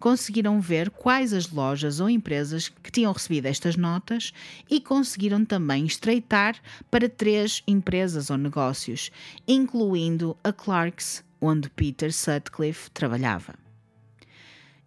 [0.00, 4.32] conseguiram ver quais as lojas ou empresas que tinham recebido estas notas
[4.70, 6.56] e conseguiram também estreitar
[6.90, 9.10] para três empresas ou negócios,
[9.46, 13.54] incluindo a Clarks, onde Peter Sutcliffe trabalhava.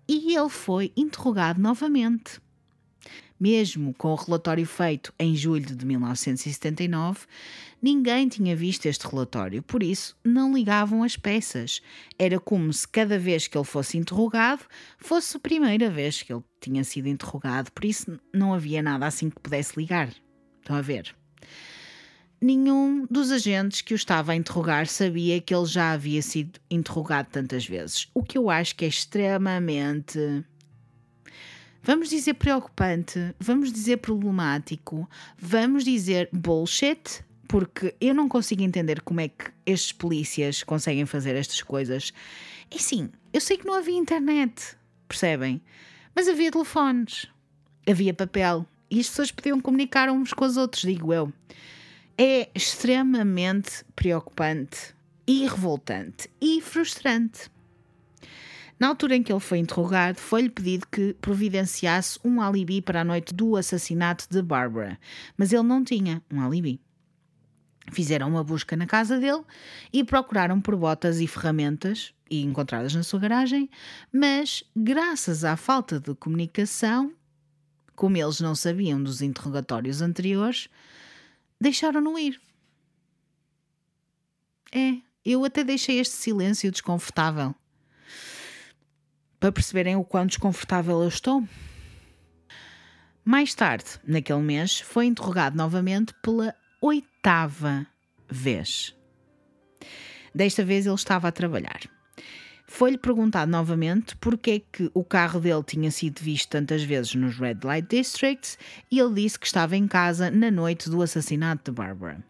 [0.07, 2.41] E ele foi interrogado novamente.
[3.39, 7.19] Mesmo com o relatório feito em julho de 1979,
[7.81, 11.81] ninguém tinha visto este relatório, por isso não ligavam as peças.
[12.17, 14.63] Era como se cada vez que ele fosse interrogado
[14.97, 19.29] fosse a primeira vez que ele tinha sido interrogado, por isso não havia nada assim
[19.29, 20.09] que pudesse ligar.
[20.59, 21.15] Estão a ver?
[22.41, 27.27] Nenhum dos agentes que o estava a interrogar sabia que ele já havia sido interrogado
[27.31, 30.45] tantas vezes, o que eu acho que é extremamente
[31.81, 39.21] vamos dizer preocupante, vamos dizer problemático, vamos dizer bullshit, porque eu não consigo entender como
[39.21, 42.13] é que estes polícias conseguem fazer estas coisas.
[42.69, 44.77] E sim, eu sei que não havia internet,
[45.07, 45.59] percebem?
[46.15, 47.25] Mas havia telefones,
[47.89, 51.33] havia papel e as pessoas podiam comunicar uns com os outros, digo eu.
[52.15, 54.93] É extremamente preocupante
[55.25, 57.49] e revoltante e frustrante.
[58.79, 63.03] Na altura em que ele foi interrogado, foi-lhe pedido que providenciasse um alibi para a
[63.03, 64.99] noite do assassinato de Barbara,
[65.35, 66.79] mas ele não tinha um alibi.
[67.91, 69.43] Fizeram uma busca na casa dele
[69.91, 73.69] e procuraram por botas e ferramentas e encontradas na sua garagem,
[74.13, 77.13] mas graças à falta de comunicação,
[77.95, 80.69] como eles não sabiam dos interrogatórios anteriores,
[81.59, 82.39] deixaram-no ir.
[84.71, 87.55] É, eu até deixei este silêncio desconfortável
[89.39, 91.47] para perceberem o quão desconfortável eu estou.
[93.23, 97.85] Mais tarde, naquele mês, foi interrogado novamente pela oitava
[98.29, 98.95] vez.
[100.33, 101.81] Desta vez ele estava a trabalhar.
[102.67, 107.37] Foi-lhe perguntado novamente porque é que o carro dele tinha sido visto tantas vezes nos
[107.37, 108.59] Red Light Districts
[108.91, 112.23] e ele disse que estava em casa na noite do assassinato de Barbara.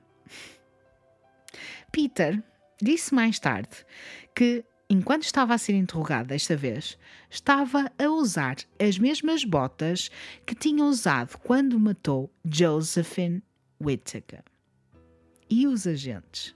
[1.92, 2.42] Peter
[2.82, 3.86] disse mais tarde
[4.34, 6.98] que enquanto estava a ser interrogado desta vez,
[7.30, 10.10] estava a usar as mesmas botas
[10.46, 13.44] que tinha usado quando matou Josephine
[13.82, 14.44] Whittaker.
[15.50, 16.56] E os agentes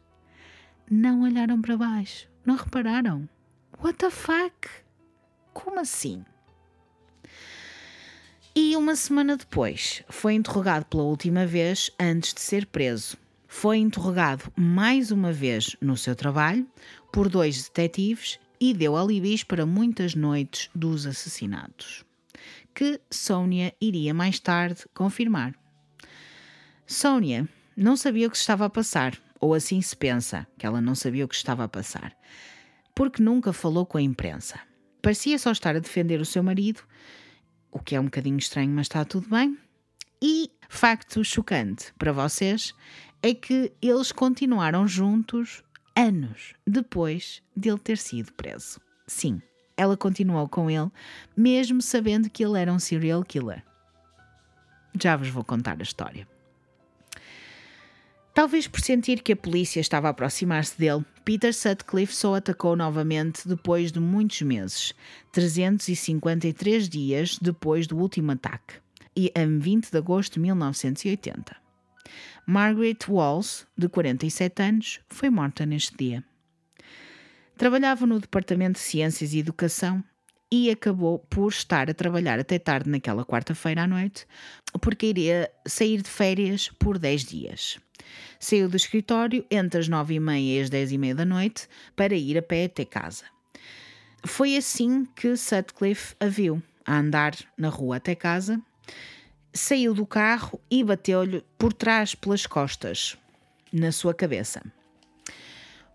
[0.89, 3.27] não olharam para baixo, não repararam.
[3.81, 4.69] What the fuck?
[5.53, 6.23] Como assim?
[8.55, 13.17] E uma semana depois foi interrogado pela última vez antes de ser preso.
[13.47, 16.67] Foi interrogado mais uma vez no seu trabalho,
[17.11, 22.05] por dois detetives e deu alibis para muitas noites dos assassinatos,
[22.73, 25.53] que Sónia iria mais tarde confirmar.
[26.85, 30.81] Sónia não sabia o que se estava a passar, ou assim se pensa, que ela
[30.81, 32.15] não sabia o que estava a passar,
[32.93, 34.59] porque nunca falou com a imprensa.
[35.01, 36.81] Parecia só estar a defender o seu marido,
[37.71, 39.57] o que é um bocadinho estranho, mas está tudo bem.
[40.21, 42.73] E facto chocante para vocês
[43.21, 45.63] é que eles continuaram juntos
[45.95, 48.79] anos depois de ele ter sido preso.
[49.05, 49.41] Sim,
[49.75, 50.91] ela continuou com ele,
[51.35, 53.63] mesmo sabendo que ele era um serial killer.
[54.99, 56.27] Já vos vou contar a história.
[58.33, 63.47] Talvez por sentir que a polícia estava a aproximar-se dele, Peter Sutcliffe só atacou novamente
[63.47, 64.95] depois de muitos meses,
[65.31, 68.73] 353 dias depois do último ataque,
[69.15, 71.55] e em 20 de agosto de 1980.
[72.47, 76.23] Margaret Walls, de 47 anos, foi morta neste dia.
[77.55, 80.03] Trabalhava no Departamento de Ciências e Educação
[80.51, 84.25] e acabou por estar a trabalhar até tarde naquela quarta-feira à noite,
[84.81, 87.82] porque iria sair de férias por 10 dias.
[88.39, 92.65] Saiu do escritório entre as 9h30 e as 10h30 da noite para ir a pé
[92.65, 93.25] até casa.
[94.25, 98.61] Foi assim que Sutcliffe a viu, a andar na rua até casa,
[99.53, 103.17] saiu do carro e bateu-lhe por trás pelas costas,
[103.71, 104.63] na sua cabeça.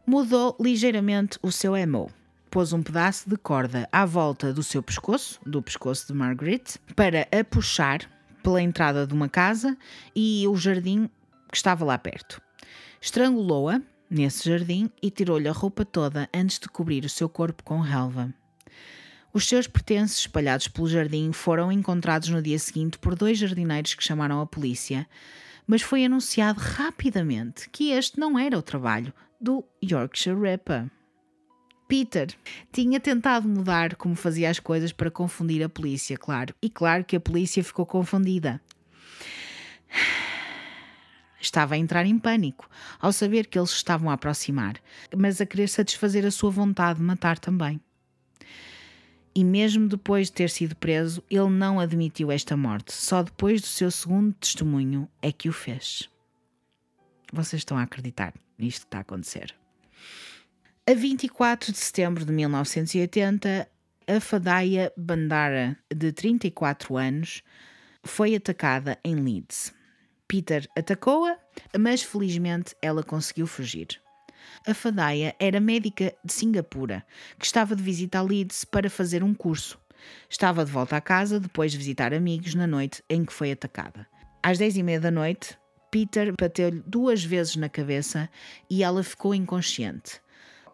[0.06, 2.10] Mudou ligeiramente o seu emo
[2.50, 6.64] pôs um pedaço de corda à volta do seu pescoço, do pescoço de Margaret,
[6.96, 8.00] para a puxar
[8.42, 9.76] pela entrada de uma casa
[10.14, 11.10] e o jardim
[11.50, 12.40] que estava lá perto.
[13.00, 13.80] Estrangulou-a
[14.10, 18.32] nesse jardim e tirou-lhe a roupa toda antes de cobrir o seu corpo com relva.
[19.32, 24.02] Os seus pertences espalhados pelo jardim foram encontrados no dia seguinte por dois jardineiros que
[24.02, 25.06] chamaram a polícia,
[25.66, 30.90] mas foi anunciado rapidamente que este não era o trabalho do Yorkshire Ripper.
[31.86, 32.28] Peter
[32.72, 36.54] tinha tentado mudar como fazia as coisas para confundir a polícia, claro.
[36.60, 38.60] E claro que a polícia ficou confundida.
[41.40, 42.68] Estava a entrar em pânico
[43.00, 44.76] ao saber que eles estavam a aproximar,
[45.16, 47.80] mas a querer satisfazer a sua vontade de matar também.
[49.34, 52.92] E mesmo depois de ter sido preso, ele não admitiu esta morte.
[52.92, 56.08] Só depois do seu segundo testemunho é que o fez.
[57.32, 59.54] Vocês estão a acreditar nisto que está a acontecer?
[60.90, 63.68] A 24 de setembro de 1980,
[64.08, 67.42] a Fadaya Bandara, de 34 anos,
[68.02, 69.72] foi atacada em Leeds.
[70.28, 71.38] Peter atacou-a,
[71.78, 74.00] mas felizmente ela conseguiu fugir.
[74.66, 77.04] A Fadaya era médica de Singapura,
[77.38, 79.80] que estava de visita a Leeds para fazer um curso.
[80.28, 84.06] Estava de volta à casa depois de visitar amigos na noite em que foi atacada.
[84.42, 85.58] Às dez e meia da noite,
[85.90, 88.28] Peter bateu-lhe duas vezes na cabeça
[88.68, 90.20] e ela ficou inconsciente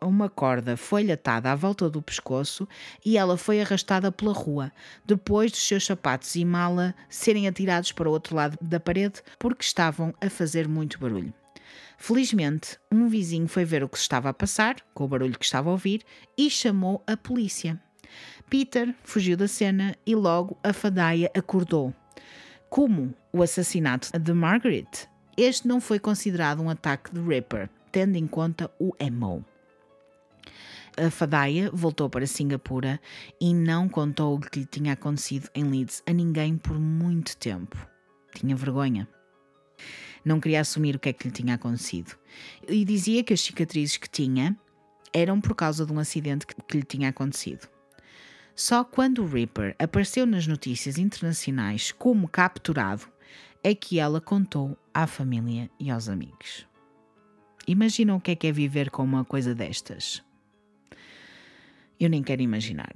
[0.07, 2.69] uma corda foi-lhe atada à volta do pescoço
[3.05, 4.71] e ela foi arrastada pela rua,
[5.05, 9.65] depois dos seus sapatos e mala serem atirados para o outro lado da parede porque
[9.65, 11.33] estavam a fazer muito barulho.
[11.97, 15.45] Felizmente, um vizinho foi ver o que se estava a passar, com o barulho que
[15.45, 16.03] estava a ouvir,
[16.37, 17.81] e chamou a polícia.
[18.51, 21.95] Peter fugiu da cena e logo a fadaia acordou.
[22.69, 28.27] Como o assassinato de Margaret, este não foi considerado um ataque de Ripper, tendo em
[28.27, 29.45] conta o MO
[30.97, 33.01] a Fadaia voltou para Singapura
[33.41, 37.77] e não contou o que lhe tinha acontecido em Leeds a ninguém por muito tempo.
[38.35, 39.09] Tinha vergonha.
[40.25, 42.17] Não queria assumir o que é que lhe tinha acontecido.
[42.69, 44.57] E dizia que as cicatrizes que tinha
[45.13, 47.69] eram por causa de um acidente que lhe tinha acontecido.
[48.57, 53.03] Só quando o Ripper apareceu nas notícias internacionais como capturado
[53.63, 56.67] é que ela contou à família e aos amigos.
[57.67, 60.23] Imaginam o que é que é viver com uma coisa destas?
[61.99, 62.95] Eu nem quero imaginar.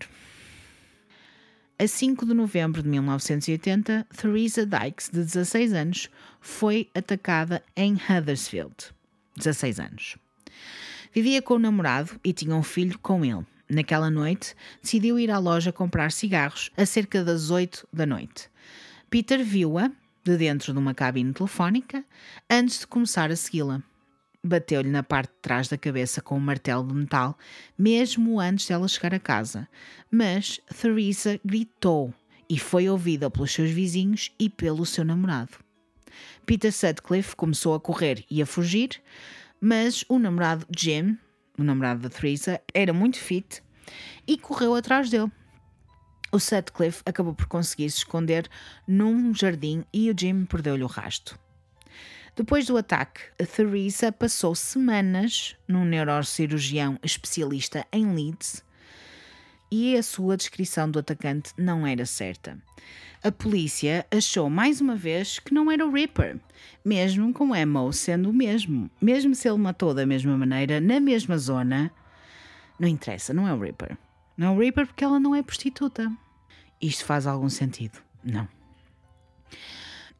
[1.78, 8.74] A 5 de novembro de 1980, Theresa Dykes, de 16 anos, foi atacada em Huddersfield.
[9.36, 10.16] 16 anos.
[11.12, 13.46] Vivia com o namorado e tinha um filho com ele.
[13.68, 18.50] Naquela noite, decidiu ir à loja comprar cigarros a cerca das 8 da noite.
[19.08, 19.92] Peter viu-a
[20.24, 22.04] de dentro de uma cabine telefónica
[22.50, 23.82] antes de começar a segui-la
[24.44, 27.36] bateu-lhe na parte de trás da cabeça com um martelo de metal,
[27.76, 29.68] mesmo antes dela chegar a casa.
[30.10, 32.12] Mas Theresa gritou
[32.48, 35.52] e foi ouvida pelos seus vizinhos e pelo seu namorado.
[36.46, 39.02] Peter Sutcliffe começou a correr e a fugir,
[39.60, 41.18] mas o namorado Jim,
[41.58, 43.62] o namorado da Theresa, era muito fit
[44.26, 45.30] e correu atrás dele.
[46.30, 48.48] O Sutcliffe acabou por conseguir se esconder
[48.86, 51.38] num jardim e o Jim perdeu-lhe o rasto.
[52.36, 53.20] Depois do ataque,
[53.54, 58.62] Theresa passou semanas num neurocirurgião especialista em Leeds
[59.70, 62.58] e a sua descrição do atacante não era certa.
[63.22, 66.38] A polícia achou mais uma vez que não era o Ripper,
[66.84, 68.88] mesmo com Emo sendo o mesmo.
[69.00, 71.90] Mesmo se ele matou da mesma maneira, na mesma zona,
[72.78, 73.98] não interessa, não é o Ripper.
[74.36, 76.10] Não é o Ripper porque ela não é prostituta.
[76.80, 77.98] Isto faz algum sentido?
[78.22, 78.48] Não.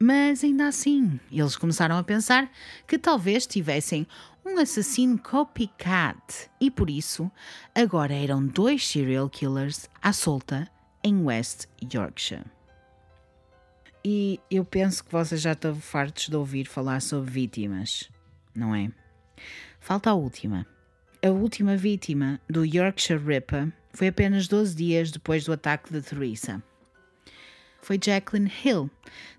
[0.00, 2.50] Mas ainda assim, eles começaram a pensar
[2.86, 4.06] que talvez tivessem
[4.44, 7.30] um assassino copycat e por isso
[7.74, 10.70] agora eram dois serial killers à solta
[11.02, 12.44] em West Yorkshire.
[14.04, 18.08] E eu penso que vocês já estão fartos de ouvir falar sobre vítimas,
[18.54, 18.90] não é?
[19.80, 20.66] Falta a última.
[21.22, 26.62] A última vítima do Yorkshire Ripper foi apenas 12 dias depois do ataque de Theresa.
[27.88, 28.90] Foi Jacqueline Hill,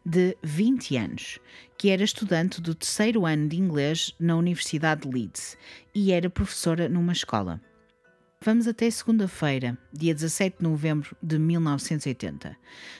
[0.03, 1.39] de 20 anos,
[1.77, 5.55] que era estudante do terceiro ano de inglês na Universidade de Leeds
[5.93, 7.61] e era professora numa escola.
[8.43, 12.57] Vamos até segunda-feira, dia 17 de novembro de 1980.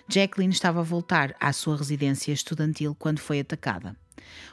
[0.07, 3.95] Jacqueline estava a voltar à sua residência estudantil quando foi atacada.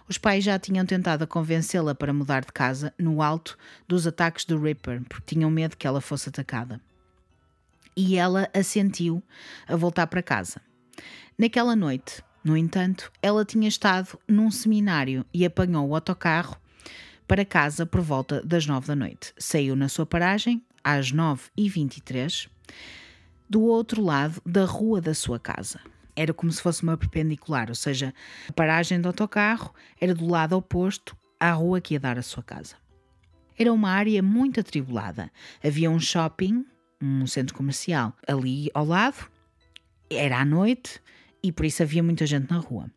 [0.08, 4.58] Os pais já tinham tentado convencê-la para mudar de casa no alto dos ataques do
[4.58, 6.80] Ripper, porque tinham medo que ela fosse atacada.
[7.94, 9.22] E ela assentiu
[9.68, 10.64] a voltar para casa.
[11.38, 16.56] Naquela noite, no entanto, ela tinha estado num seminário e apanhou o autocarro
[17.28, 19.34] para casa por volta das nove da noite.
[19.36, 22.48] Saiu na sua paragem às 9h23,
[23.50, 25.78] do outro lado da rua da sua casa.
[26.16, 28.14] Era como se fosse uma perpendicular, ou seja,
[28.48, 32.42] a paragem do autocarro era do lado oposto à rua que ia dar à sua
[32.42, 32.76] casa.
[33.58, 35.30] Era uma área muito atribulada.
[35.62, 36.64] Havia um shopping,
[36.98, 39.30] um centro comercial ali ao lado,
[40.08, 40.98] era à noite
[41.42, 42.90] e por isso havia muita gente na rua.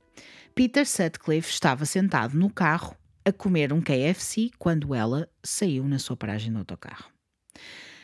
[0.55, 6.17] Peter Sutcliffe estava sentado no carro a comer um KFC quando ela saiu na sua
[6.17, 7.11] paragem do autocarro.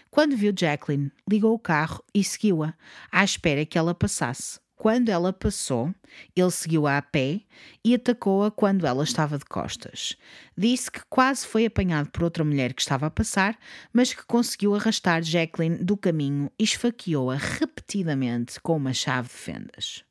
[0.09, 2.73] Quando viu Jacqueline, ligou o carro e seguiu-a,
[3.11, 4.59] à espera que ela passasse.
[4.73, 5.93] Quando ela passou,
[6.35, 7.41] ele seguiu-a a pé
[7.83, 10.15] e atacou-a quando ela estava de costas.
[10.57, 13.57] Disse que quase foi apanhado por outra mulher que estava a passar,
[13.91, 20.05] mas que conseguiu arrastar Jacqueline do caminho e esfaqueou-a repetidamente com uma chave de fendas.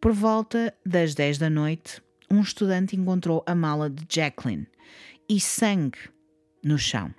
[0.00, 4.66] Por volta das 10 da noite, um estudante encontrou a mala de Jacqueline
[5.28, 5.98] e sangue
[6.62, 7.14] no chão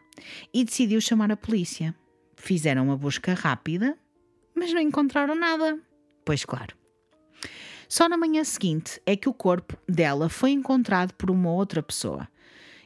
[0.53, 1.95] e decidiu chamar a polícia.
[2.35, 3.97] Fizeram uma busca rápida,
[4.53, 5.79] mas não encontraram nada.
[6.23, 6.75] Pois claro.
[7.87, 12.27] Só na manhã seguinte é que o corpo dela foi encontrado por uma outra pessoa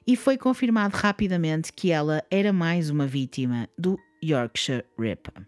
[0.05, 5.45] e foi confirmado rapidamente que ela era mais uma vítima do Yorkshire Ripper.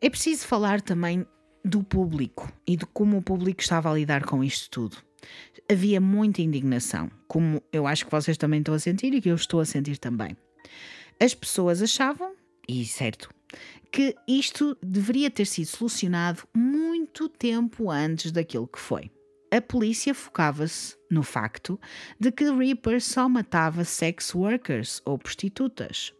[0.00, 1.26] É preciso falar também
[1.64, 4.96] do público e de como o público estava a lidar com isto tudo.
[5.70, 9.34] Havia muita indignação, como eu acho que vocês também estão a sentir e que eu
[9.34, 10.36] estou a sentir também.
[11.20, 12.32] As pessoas achavam,
[12.66, 13.28] e certo,
[13.90, 19.10] que isto deveria ter sido solucionado muito tempo antes daquilo que foi.
[19.50, 21.80] A polícia focava-se no facto
[22.20, 26.12] de que Reaper só matava sex workers ou prostitutas.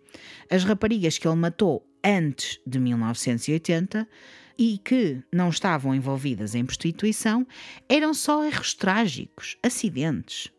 [0.51, 4.09] As raparigas que ele matou antes de 1980
[4.59, 7.47] e que não estavam envolvidas em prostituição
[7.89, 10.51] eram só erros trágicos, acidentes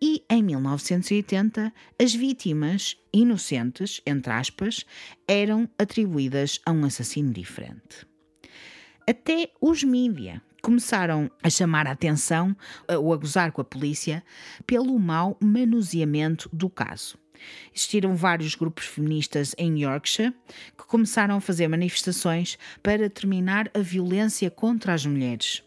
[0.00, 4.84] e em 1980 as vítimas inocentes, entre aspas,
[5.26, 8.06] eram atribuídas a um assassino diferente.
[9.08, 12.56] Até os mídia começaram a chamar a atenção
[12.88, 14.22] ou a gozar com a polícia
[14.66, 17.18] pelo mau manuseamento do caso.
[17.74, 20.34] Existiram vários grupos feministas em Yorkshire
[20.76, 25.62] que começaram a fazer manifestações para terminar a violência contra as mulheres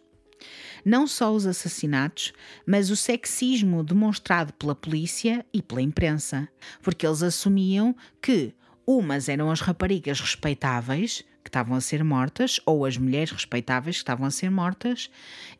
[0.84, 2.34] não só os assassinatos,
[2.65, 6.47] mas o sexismo demonstrado pela polícia e pela imprensa,
[6.82, 8.53] porque eles assumiam que
[8.86, 14.03] umas eram as raparigas respeitáveis que estavam a ser mortas, ou as mulheres respeitáveis que
[14.03, 15.09] estavam a ser mortas,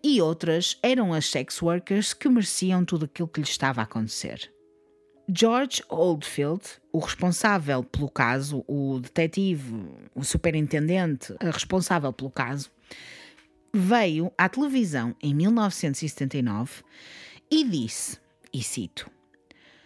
[0.03, 4.51] e outras eram as sex workers que mereciam tudo aquilo que lhes estava a acontecer.
[5.34, 6.61] George Oldfield,
[6.91, 9.73] o responsável pelo caso, o detetive,
[10.13, 12.69] o superintendente responsável pelo caso,
[13.73, 16.84] veio à televisão em 1979
[17.49, 18.19] e disse,
[18.53, 19.09] e cito: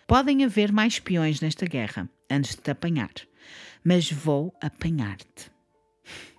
[0.08, 3.14] Podem haver mais espiões nesta guerra antes de te apanhar,
[3.84, 5.52] mas vou apanhar-te.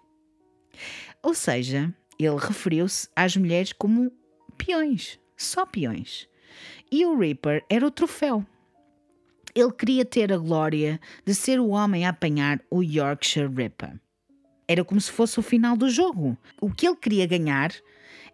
[1.22, 4.10] Ou seja, ele referiu-se às mulheres como
[4.58, 6.28] peões, só peões.
[6.90, 8.44] E o Reaper era o troféu.
[9.56, 13.98] Ele queria ter a glória de ser o homem a apanhar o Yorkshire Ripper.
[14.68, 16.36] Era como se fosse o final do jogo.
[16.60, 17.72] O que ele queria ganhar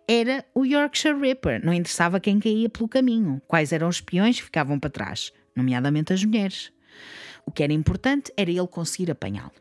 [0.08, 1.64] era o Yorkshire Ripper.
[1.64, 6.12] Não interessava quem caía pelo caminho, quais eram os peões que ficavam para trás, nomeadamente
[6.12, 6.72] as mulheres.
[7.46, 9.52] O que era importante era ele conseguir apanhá-lo.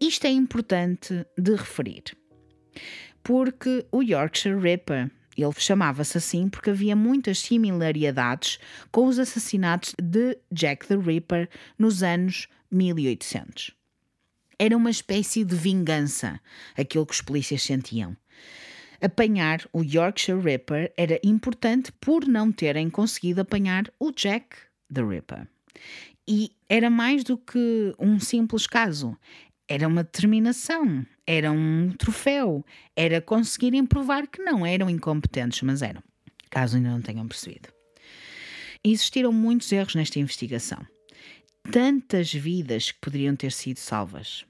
[0.00, 2.04] Isto é importante de referir,
[3.24, 8.58] porque o Yorkshire Ripper ele chamava-se assim porque havia muitas similaridades
[8.90, 13.72] com os assassinatos de Jack the Ripper nos anos 1800.
[14.58, 16.40] Era uma espécie de vingança,
[16.76, 18.16] aquilo que os polícias sentiam.
[19.00, 24.56] Apanhar o Yorkshire Ripper era importante por não terem conseguido apanhar o Jack
[24.92, 25.46] the Ripper.
[26.26, 29.16] E era mais do que um simples caso.
[29.68, 32.64] Era uma determinação, era um troféu,
[32.94, 36.02] era conseguirem provar que não eram incompetentes, mas eram,
[36.50, 37.68] caso ainda não tenham percebido.
[38.84, 40.86] Existiram muitos erros nesta investigação
[41.70, 44.44] tantas vidas que poderiam ter sido salvas.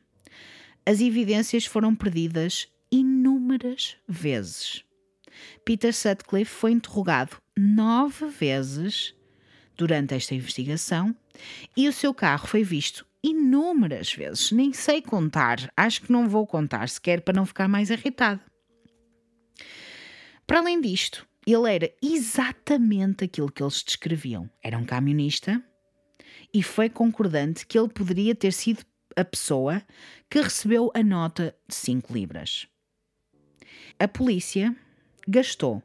[0.85, 4.85] As evidências foram perdidas inúmeras vezes.
[5.65, 9.15] Peter Sutcliffe foi interrogado nove vezes
[9.77, 11.15] durante esta investigação
[11.77, 14.53] e o seu carro foi visto inúmeras vezes.
[14.53, 18.41] Nem sei contar, acho que não vou contar sequer para não ficar mais irritado.
[20.47, 24.49] Para além disto, ele era exatamente aquilo que eles descreviam.
[24.63, 25.63] Era um camionista
[26.55, 28.85] e foi concordante que ele poderia ter sido
[29.17, 29.83] a pessoa
[30.31, 32.69] que recebeu a nota de 5 libras.
[33.99, 34.77] A polícia
[35.27, 35.83] gastou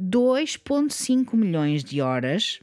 [0.00, 2.60] 2,5 milhões de horas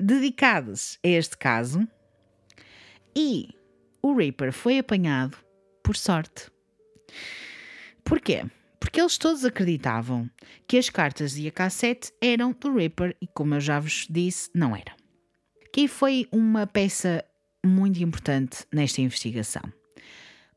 [0.00, 1.86] dedicadas a este caso
[3.16, 3.48] e
[4.02, 5.36] o Reaper foi apanhado
[5.82, 6.50] por sorte.
[8.04, 8.44] Porquê?
[8.78, 10.28] Porque eles todos acreditavam
[10.68, 14.50] que as cartas e a cassete eram do Reaper e, como eu já vos disse,
[14.54, 14.94] não era.
[15.72, 17.24] Quem foi uma peça
[17.64, 19.62] muito importante nesta investigação?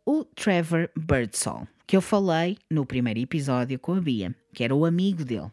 [0.06, 4.86] O Trevor Birdsall, que eu falei no primeiro episódio com a Bia, que era o
[4.86, 5.52] amigo dele,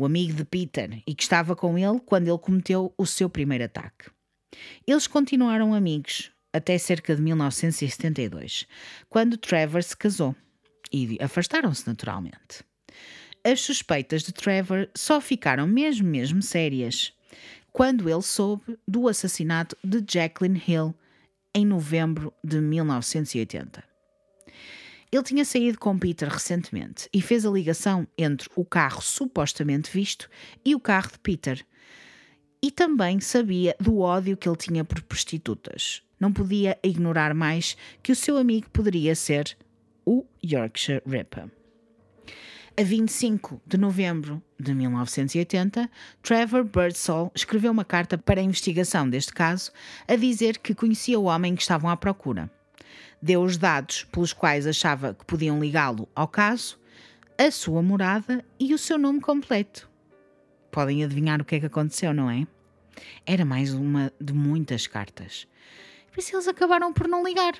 [0.00, 3.64] o amigo de Peter, e que estava com ele quando ele cometeu o seu primeiro
[3.64, 4.10] ataque.
[4.86, 8.66] Eles continuaram amigos até cerca de 1972,
[9.10, 10.34] quando Trevor se casou
[10.90, 12.64] e afastaram-se naturalmente.
[13.44, 17.12] As suspeitas de Trevor só ficaram mesmo, mesmo sérias
[17.70, 20.94] quando ele soube do assassinato de Jacqueline Hill
[21.54, 23.89] em novembro de 1980.
[25.12, 30.30] Ele tinha saído com Peter recentemente e fez a ligação entre o carro supostamente visto
[30.64, 31.66] e o carro de Peter.
[32.62, 36.02] E também sabia do ódio que ele tinha por prostitutas.
[36.18, 39.56] Não podia ignorar mais que o seu amigo poderia ser
[40.06, 41.48] o Yorkshire Ripper.
[42.76, 45.90] A 25 de novembro de 1980,
[46.22, 49.72] Trevor Birdsall escreveu uma carta para a investigação deste caso
[50.06, 52.50] a dizer que conhecia o homem que estavam à procura.
[53.22, 56.78] Deu os dados pelos quais achava que podiam ligá-lo ao caso,
[57.38, 59.88] a sua morada e o seu nome completo.
[60.70, 62.46] Podem adivinhar o que é que aconteceu, não é?
[63.26, 65.46] Era mais uma de muitas cartas.
[66.10, 67.54] Por isso eles acabaram por não ligar.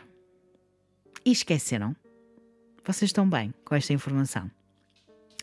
[1.24, 1.94] E esqueceram
[2.84, 4.50] vocês estão bem com esta informação?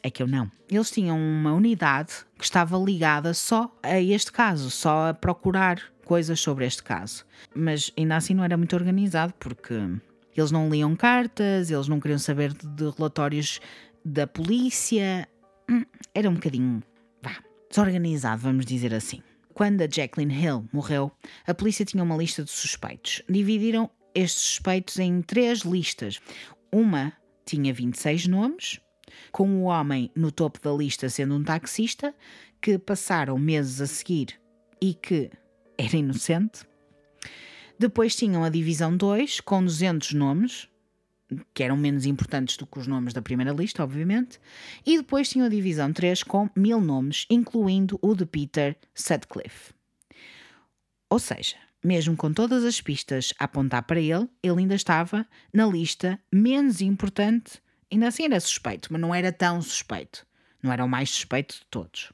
[0.01, 0.51] É que eu não.
[0.70, 6.39] Eles tinham uma unidade que estava ligada só a este caso, só a procurar coisas
[6.39, 7.26] sobre este caso.
[7.55, 9.76] Mas ainda assim não era muito organizado porque
[10.38, 13.60] eles não liam cartas, eles não queriam saber de, relatórios
[14.06, 15.28] da polícia.
[15.70, 15.84] Hum,
[16.14, 16.82] era um bocadinho,
[17.22, 17.38] vá,
[17.70, 19.22] desorganizado, vamos dizer assim.
[19.54, 21.12] Quando a Jacqueline Hill morreu,
[21.46, 23.24] a polícia tinha uma lista de suspeitos.
[23.28, 26.20] Dividiram estes suspeitos em três listas.
[26.72, 27.14] Uma
[27.44, 28.80] tinha 26 nomes,
[29.32, 32.14] com o homem no topo da lista sendo um taxista,
[32.62, 34.40] que passaram meses a seguir
[34.82, 35.32] e que
[35.78, 36.66] era inocente.
[37.80, 40.68] Depois tinham a divisão 2, com 200 nomes,
[41.54, 44.40] que eram menos importantes do que os nomes da primeira lista, obviamente.
[44.86, 49.74] E depois tinham a divisão 3, com mil nomes, incluindo o de Peter Sutcliffe.
[51.10, 55.66] Ou seja, mesmo com todas as pistas a apontar para ele, ele ainda estava na
[55.66, 57.62] lista menos importante.
[57.92, 60.26] Ainda assim era suspeito, mas não era tão suspeito.
[60.62, 62.12] Não era o mais suspeito de todos.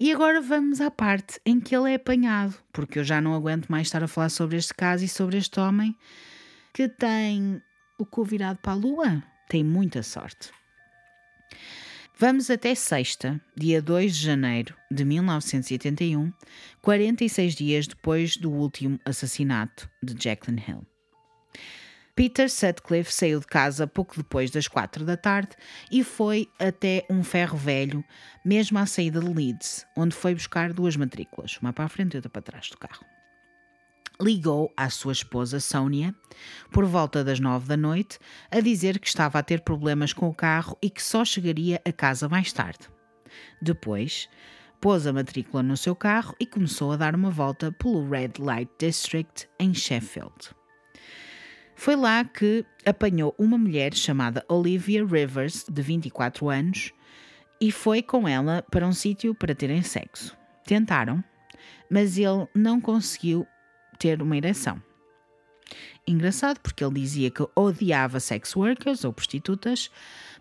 [0.00, 3.68] E agora vamos à parte em que ele é apanhado, porque eu já não aguento
[3.68, 5.94] mais estar a falar sobre este caso e sobre este homem
[6.72, 7.60] que tem
[7.98, 9.22] o cu virado para a lua.
[9.46, 10.50] Tem muita sorte.
[12.18, 16.32] Vamos até sexta, dia 2 de janeiro de 1981,
[16.80, 20.86] 46 dias depois do último assassinato de Jacqueline Hill.
[22.20, 25.56] Peter Sutcliffe saiu de casa pouco depois das quatro da tarde
[25.90, 28.04] e foi até um ferro velho,
[28.44, 32.16] mesmo à saída de Leeds, onde foi buscar duas matrículas, uma para a frente e
[32.18, 33.02] outra para trás do carro
[34.20, 36.14] ligou à sua esposa Sónia
[36.70, 38.18] por volta das nove da noite
[38.50, 41.90] a dizer que estava a ter problemas com o carro e que só chegaria a
[41.90, 42.86] casa mais tarde.
[43.62, 44.28] Depois,
[44.78, 48.70] pôs a matrícula no seu carro e começou a dar uma volta pelo Red Light
[48.78, 50.59] District em Sheffield.
[51.80, 56.92] Foi lá que apanhou uma mulher chamada Olivia Rivers, de 24 anos,
[57.58, 60.36] e foi com ela para um sítio para terem sexo.
[60.66, 61.24] Tentaram,
[61.90, 63.46] mas ele não conseguiu
[63.98, 64.78] ter uma ereção.
[66.06, 69.90] Engraçado porque ele dizia que odiava sex workers ou prostitutas,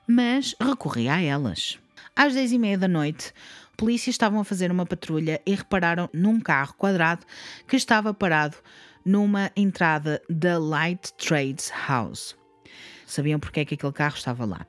[0.05, 1.79] mas recorria a elas.
[2.13, 3.31] Às dez e meia da noite,
[3.77, 7.25] polícias estavam a fazer uma patrulha e repararam num carro quadrado
[7.65, 8.57] que estava parado
[9.05, 12.35] numa entrada da Light Trades House.
[13.05, 14.65] Sabiam porque é que aquele carro estava lá?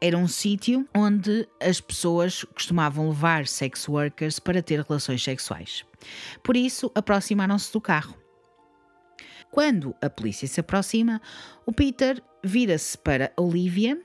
[0.00, 5.84] Era um sítio onde as pessoas costumavam levar sex workers para ter relações sexuais.
[6.42, 8.16] Por isso, aproximaram-se do carro.
[9.50, 11.20] Quando a polícia se aproxima,
[11.64, 14.00] o Peter vira-se para Olivia,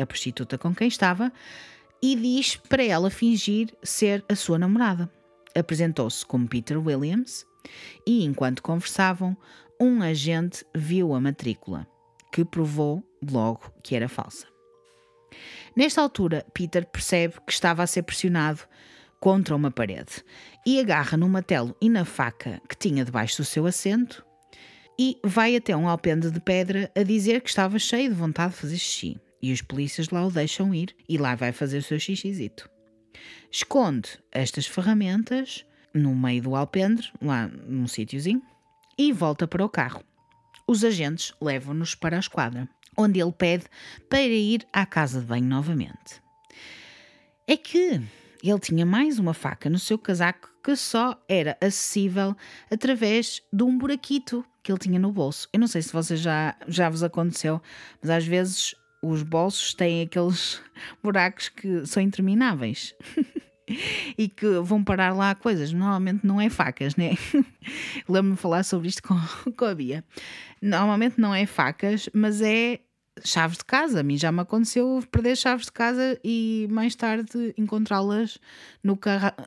[0.00, 1.32] a prostituta com quem estava,
[2.02, 5.10] e diz para ela fingir ser a sua namorada.
[5.56, 7.46] Apresentou-se como Peter Williams
[8.06, 9.36] e, enquanto conversavam,
[9.80, 11.86] um agente viu a matrícula,
[12.32, 14.46] que provou logo que era falsa.
[15.76, 18.60] Nesta altura, Peter percebe que estava a ser pressionado
[19.20, 20.24] contra uma parede
[20.66, 24.24] e agarra no martelo e na faca que tinha debaixo do seu assento
[24.98, 28.60] e vai até um alpendre de pedra a dizer que estava cheio de vontade de
[28.60, 29.20] fazer xixi.
[29.40, 32.68] E os polícias lá o deixam ir e lá vai fazer o seu xixizito.
[33.50, 38.42] Esconde estas ferramentas no meio do alpendre, lá num sítiozinho,
[38.96, 40.02] e volta para o carro.
[40.66, 43.64] Os agentes levam-nos para a esquadra, onde ele pede
[44.08, 46.20] para ir à casa de banho novamente.
[47.46, 48.00] É que
[48.42, 52.36] ele tinha mais uma faca no seu casaco que só era acessível
[52.70, 55.48] através de um buraquito que ele tinha no bolso.
[55.52, 57.62] Eu não sei se vocês já, já vos aconteceu,
[58.02, 60.60] mas às vezes os bolsos têm aqueles
[61.02, 62.94] buracos que são intermináveis.
[64.16, 65.72] e que vão parar lá coisas.
[65.72, 67.16] Normalmente não é facas, né?
[68.08, 69.18] Lembro-me de falar sobre isto com,
[69.56, 70.04] com a Bia.
[70.60, 72.80] Normalmente não é facas, mas é
[73.24, 74.00] chaves de casa.
[74.00, 78.38] A mim já me aconteceu perder chaves de casa e mais tarde encontrá-las
[78.82, 78.98] no,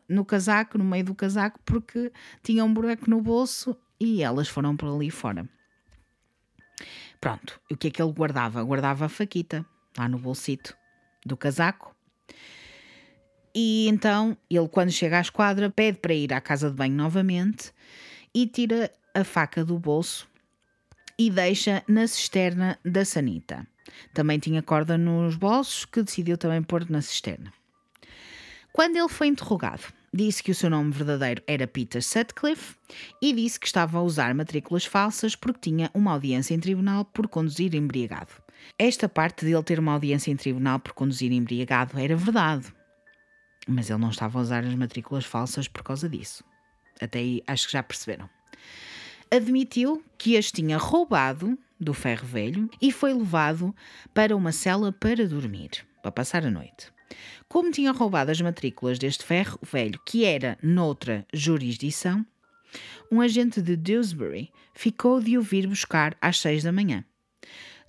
[0.07, 2.11] no casaco, no meio do casaco, porque
[2.43, 5.47] tinha um buraco no bolso e elas foram por ali fora.
[7.19, 8.63] Pronto, o que é que ele guardava?
[8.63, 9.65] Guardava a faquita
[9.97, 10.75] lá no bolsito
[11.25, 11.95] do casaco.
[13.53, 17.71] E então ele, quando chega à esquadra, pede para ir à casa de banho novamente
[18.33, 20.27] e tira a faca do bolso
[21.17, 23.67] e deixa na cisterna da sanita.
[24.13, 27.53] Também tinha corda nos bolsos que decidiu também pôr na cisterna.
[28.71, 29.83] Quando ele foi interrogado,
[30.13, 32.75] disse que o seu nome verdadeiro era Peter Sutcliffe
[33.21, 37.27] e disse que estava a usar matrículas falsas porque tinha uma audiência em tribunal por
[37.27, 38.31] conduzir embriagado.
[38.79, 42.71] Esta parte de ele ter uma audiência em tribunal por conduzir embriagado era verdade,
[43.67, 46.43] mas ele não estava a usar as matrículas falsas por causa disso.
[46.99, 48.29] Até aí acho que já perceberam
[49.31, 53.73] admitiu que as tinha roubado do ferro velho e foi levado
[54.13, 56.91] para uma cela para dormir, para passar a noite.
[57.47, 62.25] Como tinha roubado as matrículas deste ferro velho, que era noutra jurisdição,
[63.11, 67.03] um agente de Dewsbury ficou de o vir buscar às seis da manhã.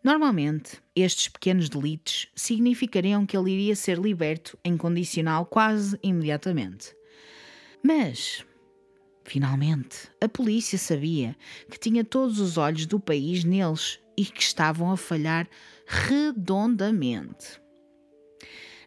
[0.03, 6.94] Normalmente, estes pequenos delitos significariam que ele iria ser liberto em condicional quase imediatamente.
[7.82, 8.44] Mas
[9.24, 11.36] Finalmente, a polícia sabia
[11.70, 15.48] que tinha todos os olhos do país neles e que estavam a falhar
[15.86, 17.61] redondamente.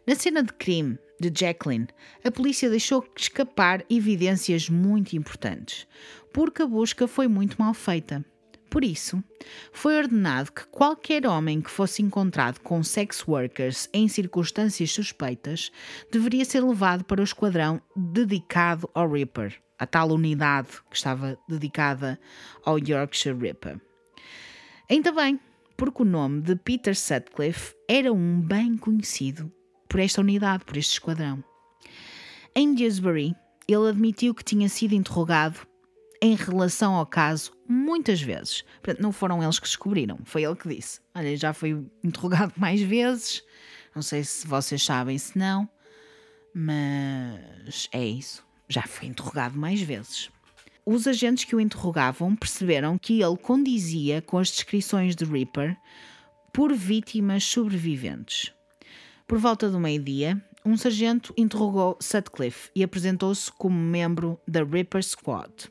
[0.06, 1.88] Na cena de crime de Jacqueline,
[2.22, 5.86] a polícia deixou escapar evidências muito importantes,
[6.32, 8.24] porque a busca foi muito mal feita.
[8.70, 9.22] Por isso,
[9.72, 15.70] foi ordenado que qualquer homem que fosse encontrado com sex workers em circunstâncias suspeitas
[16.10, 22.18] deveria ser levado para o esquadrão dedicado ao Ripper a tal unidade que estava dedicada
[22.64, 23.80] ao Yorkshire Ripper.
[24.88, 25.38] Ainda bem,
[25.76, 29.52] porque o nome de Peter Sutcliffe era um bem conhecido
[29.88, 31.44] por esta unidade, por este esquadrão.
[32.54, 33.34] Em Dewsbury,
[33.68, 35.66] ele admitiu que tinha sido interrogado
[36.20, 38.62] em relação ao caso muitas vezes.
[38.82, 41.00] Portanto, não foram eles que descobriram, foi ele que disse.
[41.14, 43.42] Olha, já foi interrogado mais vezes,
[43.94, 45.68] não sei se vocês sabem, se não,
[46.54, 50.30] mas é isso já foi interrogado mais vezes.
[50.84, 55.76] Os agentes que o interrogavam perceberam que ele condizia com as descrições de Ripper
[56.52, 58.52] por vítimas sobreviventes.
[59.26, 65.68] Por volta do meio-dia, um sargento interrogou Sutcliffe e apresentou-se como membro da Ripper Squad.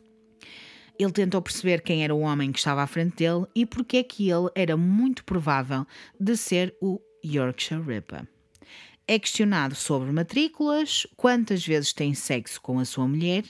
[0.98, 4.04] Ele tentou perceber quem era o homem que estava à frente dele e porque é
[4.04, 5.86] que ele era muito provável
[6.20, 8.28] de ser o Yorkshire Ripper.
[9.08, 13.44] É questionado sobre matrículas, quantas vezes tem sexo com a sua mulher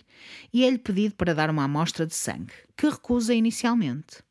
[0.51, 4.23] e é-lhe pedido para dar uma amostra de sangue, que recusa inicialmente.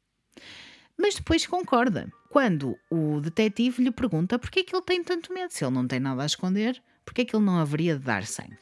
[0.98, 5.32] Mas depois concorda, quando o detetive lhe pergunta por que é que ele tem tanto
[5.32, 7.96] medo, se ele não tem nada a esconder, por que é que ele não haveria
[7.96, 8.58] de dar sangue.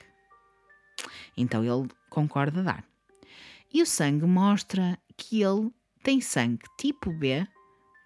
[1.37, 2.92] Então ele concorda dar.
[3.73, 5.71] E o sangue mostra que ele
[6.03, 7.47] tem sangue tipo B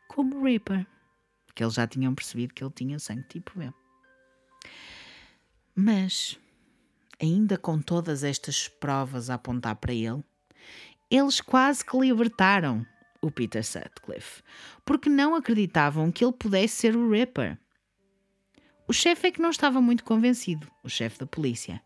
[0.08, 0.86] como Reaper,
[1.54, 3.72] que eles já tinham percebido que ele tinha sangue tipo B.
[5.74, 6.38] Mas,
[7.20, 10.22] ainda com todas estas provas a apontar para ele,
[11.10, 12.86] eles quase que libertaram
[13.20, 14.42] o Peter Sutcliffe,
[14.84, 17.58] porque não acreditavam que ele pudesse ser o Ripper.
[18.88, 21.82] O chefe é que não estava muito convencido, o chefe da polícia.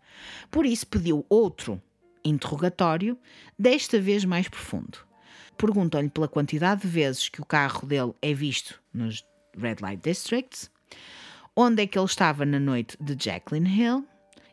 [0.50, 1.82] Por isso pediu outro
[2.24, 3.18] interrogatório,
[3.58, 4.98] desta vez mais profundo.
[5.56, 9.24] perguntam-lhe pela quantidade de vezes que o carro dele é visto nos
[9.56, 10.70] Red Light Districts,
[11.54, 14.06] onde é que ele estava na noite de Jacqueline Hill.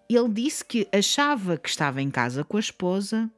[0.09, 3.31] Ele disse que achava que estava em casa com a esposa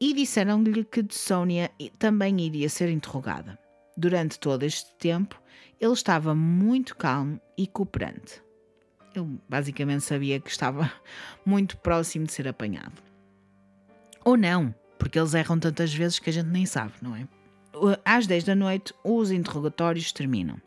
[0.00, 3.58] e disseram-lhe que Sonia também iria ser interrogada.
[3.96, 5.40] Durante todo este tempo,
[5.80, 8.42] ele estava muito calmo e cooperante.
[9.14, 10.92] Ele basicamente sabia que estava
[11.44, 13.07] muito próximo de ser apanhado.
[14.28, 17.26] Ou não, porque eles erram tantas vezes que a gente nem sabe, não é?
[18.04, 20.60] Às 10 da noite, os interrogatórios terminam.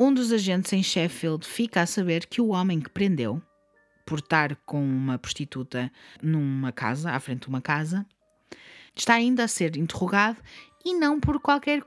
[0.00, 3.42] Um dos agentes em Sheffield fica a saber que o homem que prendeu,
[4.06, 5.92] por estar com uma prostituta
[6.22, 8.06] numa casa, à frente de uma casa,
[8.96, 10.38] está ainda a ser interrogado
[10.82, 11.82] e não por qualquer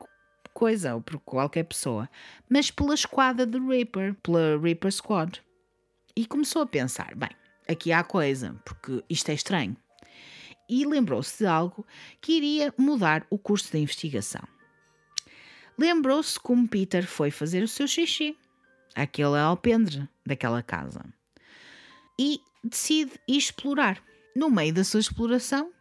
[0.53, 2.07] coisa ou por qualquer pessoa,
[2.47, 5.41] mas pela esquadra de Reaper, pela Reaper Squad.
[6.15, 7.31] E começou a pensar: bem,
[7.67, 9.75] aqui há coisa, porque isto é estranho.
[10.71, 11.85] E lembrou-se de algo
[12.21, 14.41] que iria mudar o curso da investigação.
[15.77, 18.37] Lembrou-se como Peter foi fazer o seu xixi,
[18.95, 21.03] aquele alpendre daquela casa,
[22.17, 24.01] e decide explorar.
[24.33, 25.73] No meio da sua exploração,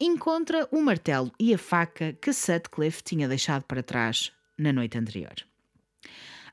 [0.00, 5.34] encontra o martelo e a faca que Sutcliffe tinha deixado para trás na noite anterior.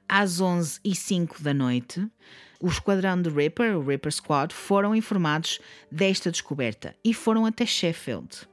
[0.07, 2.07] Às 11 e 05 da noite,
[2.61, 5.59] o esquadrão de Ripper, o Ripper Squad, foram informados
[5.91, 8.47] desta descoberta e foram até Sheffield.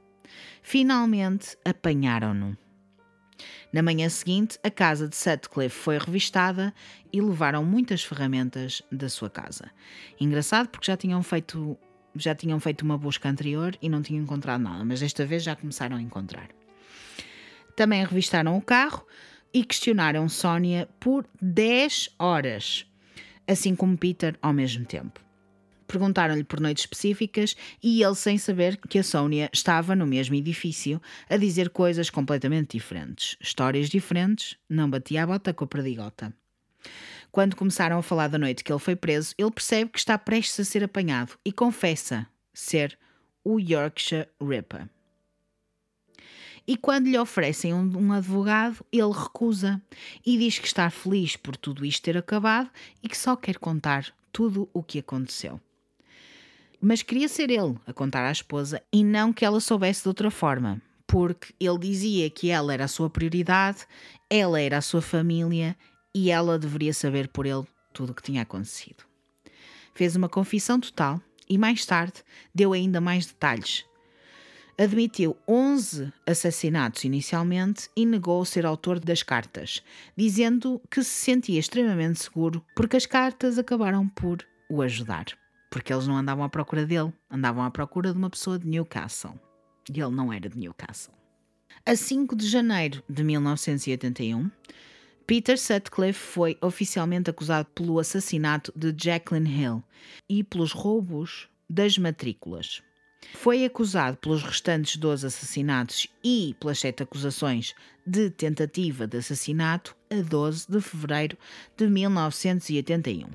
[0.61, 2.57] Finalmente apanharam-no.
[3.71, 6.73] Na manhã seguinte, a casa de Sutcliffe foi revistada
[7.13, 9.69] e levaram muitas ferramentas da sua casa.
[10.19, 11.77] Engraçado porque já tinham feito
[12.15, 15.55] já tinham feito uma busca anterior e não tinham encontrado nada, mas desta vez já
[15.55, 16.49] começaram a encontrar.
[17.75, 19.05] Também revistaram o carro
[19.53, 22.85] e questionaram Sónia por 10 horas,
[23.49, 25.19] assim como Peter ao mesmo tempo.
[25.87, 31.01] Perguntaram-lhe por noites específicas e ele, sem saber que a Sónia estava no mesmo edifício,
[31.27, 33.35] a dizer coisas completamente diferentes.
[33.41, 36.31] Histórias diferentes, não batia a bota com a perdigota.
[37.31, 40.59] Quando começaram a falar da noite que ele foi preso, ele percebe que está prestes
[40.59, 42.97] a ser apanhado e confessa ser
[43.43, 44.87] o Yorkshire Ripper.
[46.69, 49.81] E quando lhe oferecem um, um, advogado, ele recusa
[50.23, 52.69] e diz que está feliz por tudo isto ter acabado
[53.01, 55.59] e que só quer contar tudo o que aconteceu.
[56.79, 60.29] Mas queria ser ele a contar à esposa e não que ela soubesse de outra
[60.29, 63.87] forma, porque ele dizia que ela era a sua prioridade,
[64.29, 65.75] ela era a sua família
[66.13, 69.03] e ela deveria saber por ele tudo o que tinha acontecido.
[69.95, 73.89] Fez uma confissão total e mais tarde deu ainda mais detalhes.
[74.79, 79.83] Admitiu 11 assassinatos inicialmente e negou ser autor das cartas,
[80.15, 84.37] dizendo que se sentia extremamente seguro porque as cartas acabaram por
[84.69, 85.25] o ajudar.
[85.69, 89.37] Porque eles não andavam à procura dele, andavam à procura de uma pessoa de Newcastle.
[89.93, 91.13] E ele não era de Newcastle.
[91.85, 94.49] A 5 de janeiro de 1981,
[95.27, 99.83] Peter Sutcliffe foi oficialmente acusado pelo assassinato de Jacqueline Hill
[100.29, 102.81] e pelos roubos das matrículas.
[103.33, 107.73] Foi acusado pelos restantes 12 assassinatos e pelas sete acusações
[108.05, 111.37] de tentativa de assassinato a 12 de fevereiro
[111.77, 113.29] de 1981.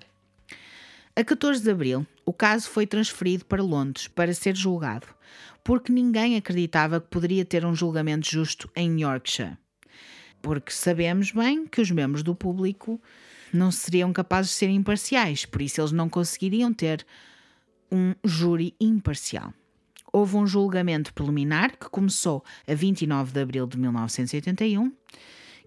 [1.16, 5.06] A 14 de abril, o caso foi transferido para Londres para ser julgado,
[5.62, 9.56] porque ninguém acreditava que poderia ter um julgamento justo em Yorkshire
[10.44, 13.00] porque sabemos bem que os membros do público
[13.50, 17.06] não seriam capazes de ser imparciais, por isso eles não conseguiriam ter
[17.90, 19.54] um júri imparcial.
[20.14, 24.92] Houve um julgamento preliminar que começou a 29 de abril de 1981.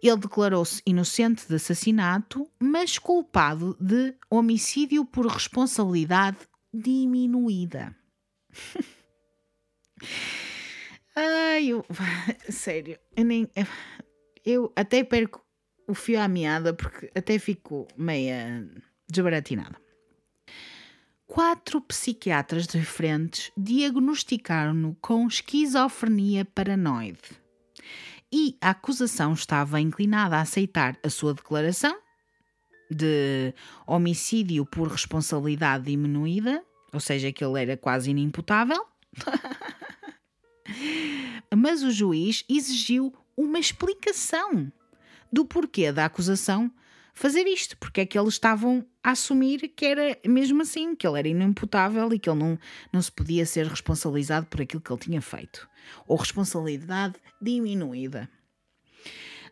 [0.01, 6.37] Ele declarou-se inocente de assassinato, mas culpado de homicídio por responsabilidade
[6.73, 7.93] diminuída.
[11.13, 11.85] Ai, eu,
[12.49, 13.49] sério, eu nem
[14.45, 15.45] eu até perco
[15.85, 18.65] o fio à meada porque até fico meia
[19.09, 19.86] desbaratinada.
[21.27, 27.19] Quatro psiquiatras diferentes diagnosticaram-no com esquizofrenia paranoide.
[28.31, 31.97] E a acusação estava inclinada a aceitar a sua declaração
[32.89, 33.53] de
[33.85, 36.63] homicídio por responsabilidade diminuída,
[36.93, 38.85] ou seja, que ele era quase inimputável.
[41.55, 44.71] Mas o juiz exigiu uma explicação
[45.31, 46.71] do porquê da acusação
[47.13, 51.27] fazer isto, porque é que eles estavam assumir que era mesmo assim, que ele era
[51.27, 52.59] inimputável e que ele não,
[52.91, 55.67] não se podia ser responsabilizado por aquilo que ele tinha feito,
[56.07, 58.29] ou responsabilidade diminuída.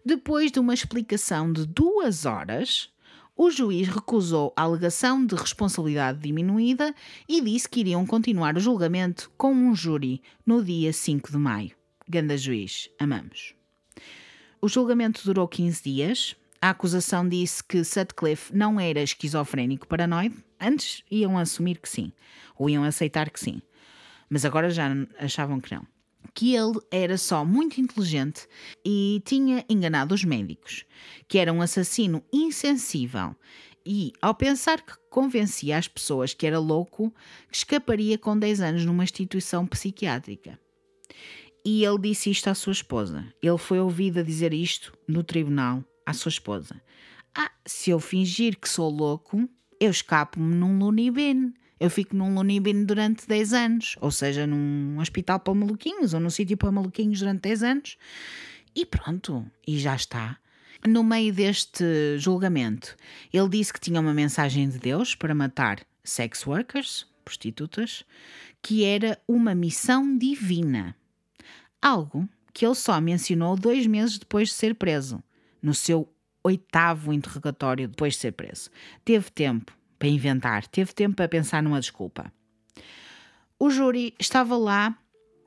[0.05, 2.89] Depois de uma explicação de duas horas,
[3.35, 6.93] o juiz recusou a alegação de responsabilidade diminuída
[7.27, 11.75] e disse que iriam continuar o julgamento com um júri no dia 5 de maio
[12.07, 13.55] Ganda juiz, amamos.
[14.61, 16.35] O julgamento durou 15 dias.
[16.61, 20.35] A acusação disse que Sutcliffe não era esquizofrénico paranoide.
[20.59, 22.11] Antes iam assumir que sim,
[22.57, 23.61] ou iam aceitar que sim,
[24.29, 24.89] mas agora já
[25.19, 25.85] achavam que não.
[26.33, 28.47] Que ele era só muito inteligente
[28.83, 30.85] e tinha enganado os médicos,
[31.27, 33.35] que era um assassino insensível
[33.85, 37.13] e, ao pensar que convencia as pessoas que era louco,
[37.51, 40.59] escaparia com 10 anos numa instituição psiquiátrica.
[41.63, 43.25] E ele disse isto à sua esposa.
[43.41, 46.81] Ele foi ouvido a dizer isto no tribunal à sua esposa.
[47.33, 49.49] Ah, se eu fingir que sou louco,
[49.79, 51.53] eu escapo-me num loony bin.
[51.79, 56.19] Eu fico num loony bin durante 10 anos, ou seja, num hospital para maluquinhos ou
[56.19, 57.97] num sítio para maluquinhos durante 10 anos.
[58.75, 60.37] E pronto, e já está.
[60.87, 62.95] No meio deste julgamento,
[63.33, 68.03] ele disse que tinha uma mensagem de Deus para matar sex workers, prostitutas,
[68.61, 70.95] que era uma missão divina
[71.85, 75.21] algo que ele só mencionou dois meses depois de ser preso,
[75.65, 76.07] no seu
[76.43, 78.69] oitavo interrogatório depois de ser preso.
[79.03, 82.31] Teve tempo para inventar, teve tempo para pensar numa desculpa.
[83.57, 84.95] O júri estava lá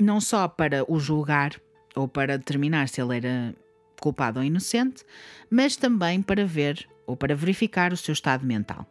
[0.01, 1.53] não só para o julgar
[1.95, 3.55] ou para determinar se ele era
[4.01, 5.05] culpado ou inocente,
[5.49, 8.87] mas também para ver ou para verificar o seu estado mental.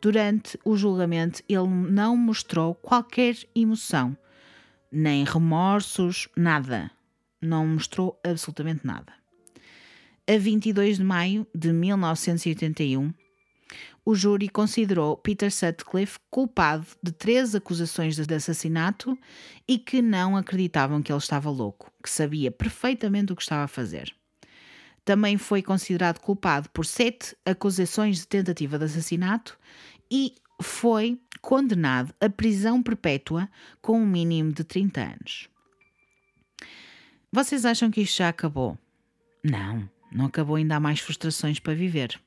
[0.00, 4.16] Durante o julgamento, ele não mostrou qualquer emoção
[4.90, 6.90] nem remorsos, nada.
[7.40, 9.17] Não mostrou absolutamente nada.
[10.30, 13.14] A 22 de maio de 1981,
[14.04, 19.18] o júri considerou Peter Sutcliffe culpado de três acusações de assassinato
[19.66, 23.68] e que não acreditavam que ele estava louco, que sabia perfeitamente o que estava a
[23.68, 24.14] fazer.
[25.02, 29.58] Também foi considerado culpado por sete acusações de tentativa de assassinato
[30.10, 33.48] e foi condenado a prisão perpétua
[33.80, 35.48] com um mínimo de 30 anos.
[37.32, 38.76] Vocês acham que isto já acabou?
[39.42, 42.20] Não, não acabou, ainda há mais frustrações para viver.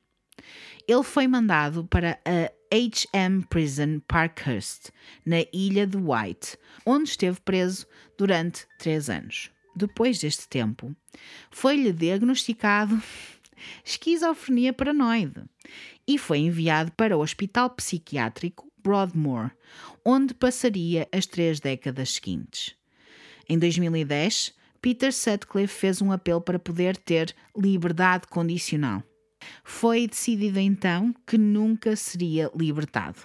[0.86, 4.90] Ele foi mandado para a HM Prison Parkhurst,
[5.24, 7.86] na ilha de White, onde esteve preso
[8.18, 9.50] durante três anos.
[9.74, 10.94] Depois deste tempo,
[11.50, 13.00] foi-lhe diagnosticado
[13.84, 15.44] esquizofrenia paranoide
[16.06, 19.50] e foi enviado para o Hospital Psiquiátrico Broadmoor,
[20.04, 22.74] onde passaria as três décadas seguintes.
[23.48, 29.00] Em 2010, Peter Sutcliffe fez um apelo para poder ter liberdade condicional.
[29.62, 33.20] Foi decidido então que nunca seria libertado.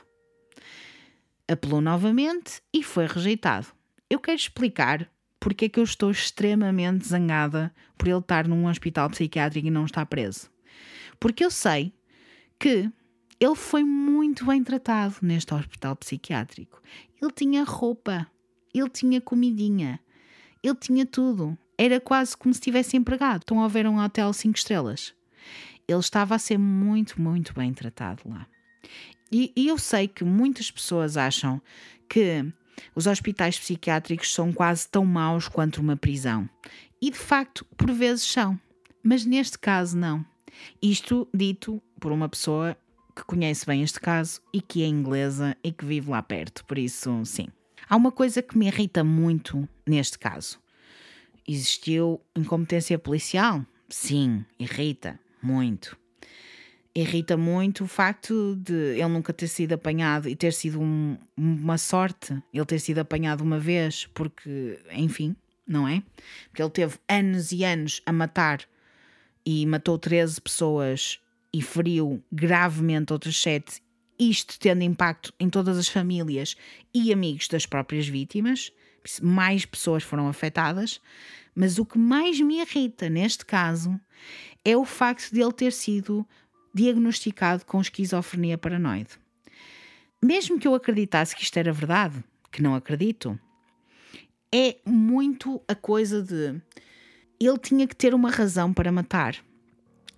[1.48, 3.68] Apelou novamente e foi rejeitado.
[4.08, 9.10] Eu quero explicar porque é que eu estou extremamente zangada por ele estar num hospital
[9.10, 10.52] psiquiátrico e não estar preso.
[11.20, 11.92] Porque eu sei
[12.60, 12.92] que
[13.40, 16.82] ele foi muito bem tratado neste hospital psiquiátrico.
[17.20, 18.28] Ele tinha roupa,
[18.74, 20.00] ele tinha comidinha,
[20.64, 21.58] ele tinha tudo.
[21.78, 23.42] Era quase como se estivesse empregado.
[23.42, 25.14] Estão a ver um hotel 5 estrelas.
[25.88, 28.48] Ele estava a ser muito, muito bem tratado lá.
[29.32, 31.62] E, e eu sei que muitas pessoas acham
[32.10, 32.46] que
[32.96, 36.50] os hospitais psiquiátricos são quase tão maus quanto uma prisão.
[37.02, 38.60] E de facto, por vezes são.
[39.04, 40.26] Mas neste caso, não.
[40.82, 42.78] Isto dito por uma pessoa
[43.16, 46.78] que conhece bem este caso e que é inglesa e que vive lá perto, por
[46.78, 47.48] isso, sim.
[47.90, 50.60] Há uma coisa que me irrita muito neste caso.
[51.48, 53.66] Existiu incompetência policial?
[53.90, 55.98] Sim, irrita muito.
[56.94, 61.78] Irrita muito o facto de ele nunca ter sido apanhado e ter sido um, uma
[61.78, 65.36] sorte ele ter sido apanhado uma vez, porque, enfim,
[65.66, 66.04] não é?
[66.50, 68.62] Porque ele teve anos e anos a matar
[69.46, 71.22] e matou 13 pessoas
[71.54, 73.82] e feriu gravemente outras 7,
[74.20, 76.56] isto tendo impacto em todas as famílias
[76.94, 78.72] e amigos das próprias vítimas.
[79.22, 81.00] Mais pessoas foram afetadas,
[81.56, 84.00] mas o que mais me irrita neste caso
[84.66, 86.28] é o facto de ele ter sido
[86.74, 89.12] diagnosticado com esquizofrenia paranoide.
[90.22, 93.40] Mesmo que eu acreditasse que isto era verdade, que não acredito,
[94.54, 96.62] é muito a coisa de
[97.40, 99.36] ele tinha que ter uma razão para matar.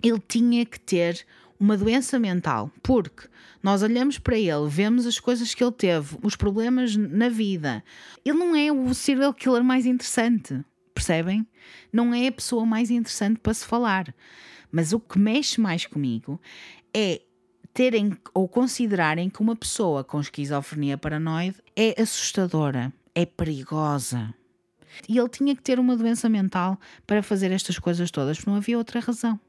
[0.01, 1.25] Ele tinha que ter
[1.59, 3.27] uma doença mental, porque
[3.61, 7.83] nós olhamos para ele, vemos as coisas que ele teve, os problemas na vida.
[8.23, 10.63] Ele não é o serial killer mais interessante,
[10.93, 11.45] percebem?
[11.91, 14.13] Não é a pessoa mais interessante para se falar.
[14.71, 16.39] Mas o que mexe mais comigo
[16.93, 17.21] é
[17.73, 24.33] terem ou considerarem que uma pessoa com esquizofrenia paranoide é assustadora, é perigosa.
[25.07, 28.77] E ele tinha que ter uma doença mental para fazer estas coisas todas, não havia
[28.77, 29.39] outra razão.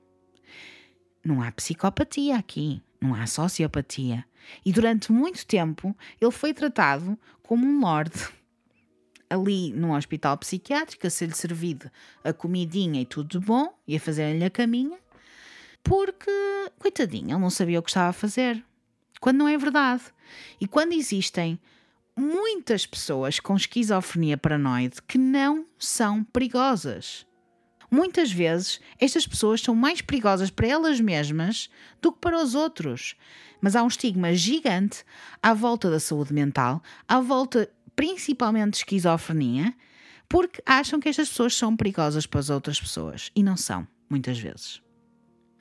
[1.25, 4.25] Não há psicopatia aqui, não há sociopatia.
[4.65, 8.13] E durante muito tempo ele foi tratado como um lord.
[9.31, 11.89] ali no hospital psiquiátrico a ser-lhe servido
[12.25, 14.99] a comidinha e tudo de bom e a fazer-lhe a caminha,
[15.85, 16.31] porque,
[16.79, 18.63] coitadinho, ele não sabia o que estava a fazer.
[19.21, 20.03] Quando não é verdade.
[20.61, 21.59] E quando existem
[22.17, 27.27] muitas pessoas com esquizofrenia paranoide que não são perigosas.
[27.91, 31.69] Muitas vezes, estas pessoas são mais perigosas para elas mesmas
[32.01, 33.17] do que para os outros.
[33.61, 35.05] Mas há um estigma gigante
[35.43, 39.75] à volta da saúde mental, à volta principalmente de esquizofrenia,
[40.29, 43.31] porque acham que estas pessoas são perigosas para as outras pessoas.
[43.35, 44.81] E não são, muitas vezes.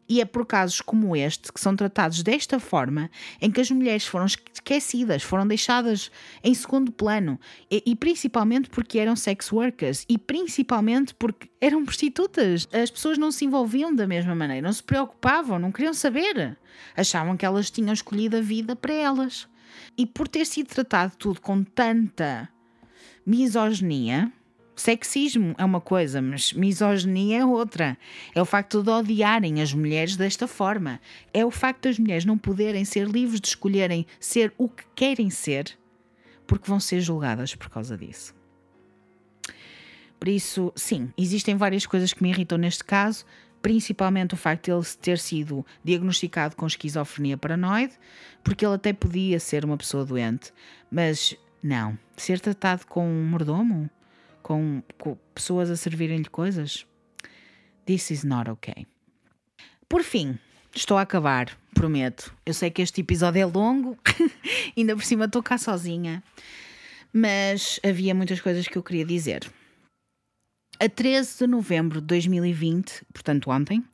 [0.10, 4.08] E é por casos como este que são tratados desta forma em que as mulheres
[4.08, 6.10] foram esquecidas, foram deixadas
[6.44, 7.40] em segundo plano.
[7.70, 12.68] E, e, principalmente porque eram sex workers e principalmente porque eram prostitutas.
[12.74, 16.58] As pessoas não se envolviam da mesma maneira, não se preocupavam, não queriam saber.
[16.98, 19.48] Achavam que elas tinham escolhido a vida para elas.
[19.96, 22.50] E por ter sido tratado tudo com tanta
[23.24, 24.32] misoginia,
[24.80, 27.98] Sexismo é uma coisa, mas misoginia é outra.
[28.34, 31.02] É o facto de odiarem as mulheres desta forma.
[31.34, 35.30] É o facto das mulheres não poderem ser livres de escolherem ser o que querem
[35.30, 35.78] ser,
[36.48, 38.34] porque vão ser julgadas por causa disso.
[40.18, 43.26] Por isso, sim, existem várias coisas que me irritam neste caso,
[43.62, 47.96] principalmente o facto de ele ter sido diagnosticado com esquizofrenia paranoide,
[48.42, 50.54] porque ele até podia ser uma pessoa doente,
[50.90, 53.90] mas não, ser tratado com um mordomo
[54.50, 56.88] com, com pessoas a servirem-lhe coisas.
[57.86, 58.88] This is not okay.
[59.88, 60.40] Por fim,
[60.76, 62.36] estou a acabar, prometo.
[62.44, 63.96] Eu sei que este episódio é longo,
[64.76, 66.24] ainda por cima estou cá sozinha,
[67.14, 69.48] mas havia muitas coisas que eu queria dizer.
[70.80, 73.86] A 13 de novembro de 2020, portanto ontem,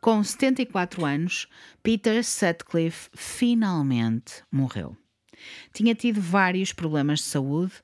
[0.00, 1.48] com 74 anos,
[1.82, 4.96] Peter Sutcliffe finalmente morreu.
[5.74, 7.74] Tinha tido vários problemas de saúde,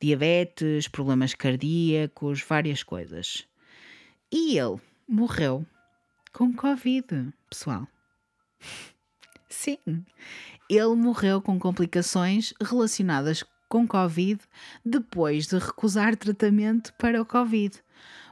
[0.00, 3.46] diabetes, problemas cardíacos, várias coisas.
[4.32, 5.66] E ele morreu
[6.32, 7.86] com Covid, pessoal.
[9.48, 9.78] Sim,
[10.68, 14.40] ele morreu com complicações relacionadas com Covid
[14.84, 17.82] depois de recusar tratamento para o Covid.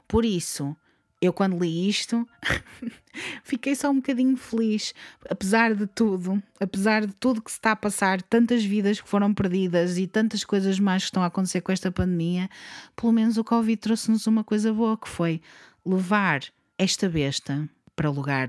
[0.07, 0.77] Por isso,
[1.21, 2.27] eu quando li isto
[3.43, 4.95] fiquei só um bocadinho feliz,
[5.29, 9.35] apesar de tudo, apesar de tudo que se está a passar, tantas vidas que foram
[9.35, 12.49] perdidas e tantas coisas mais que estão a acontecer com esta pandemia,
[12.95, 15.41] pelo menos o Covid trouxe-nos uma coisa boa que foi
[15.85, 16.43] levar
[16.79, 18.49] esta besta para o lugar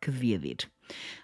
[0.00, 0.70] que devia de ir.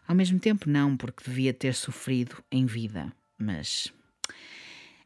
[0.09, 3.93] Ao mesmo tempo, não, porque devia ter sofrido em vida, mas.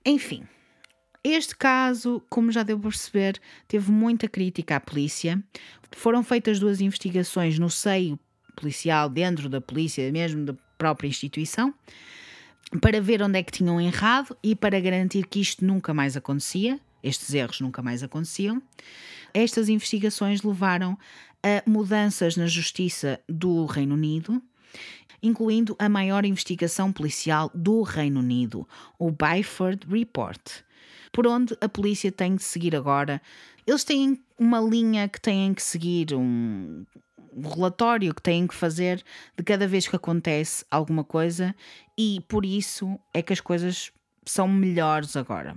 [0.05, 0.47] Enfim,
[1.33, 5.43] este caso, como já deu para perceber, teve muita crítica à polícia.
[5.93, 8.19] Foram feitas duas investigações no seio
[8.55, 11.75] policial, dentro da polícia, mesmo da própria instituição,
[12.81, 16.81] para ver onde é que tinham errado e para garantir que isto nunca mais acontecia,
[17.03, 18.61] estes erros nunca mais aconteciam.
[19.33, 20.99] Estas investigações levaram
[21.43, 24.43] a mudanças na justiça do Reino Unido,
[25.23, 30.66] incluindo a maior investigação policial do Reino Unido, o Byford Report
[31.17, 33.23] por onde a polícia tem de seguir agora.
[33.67, 36.85] Eles têm uma linha que têm que seguir, um,
[37.43, 39.03] relatório que têm que fazer
[39.35, 41.57] de cada vez que acontece alguma coisa,
[41.97, 43.91] e por isso é que as coisas
[44.27, 45.57] são melhores agora.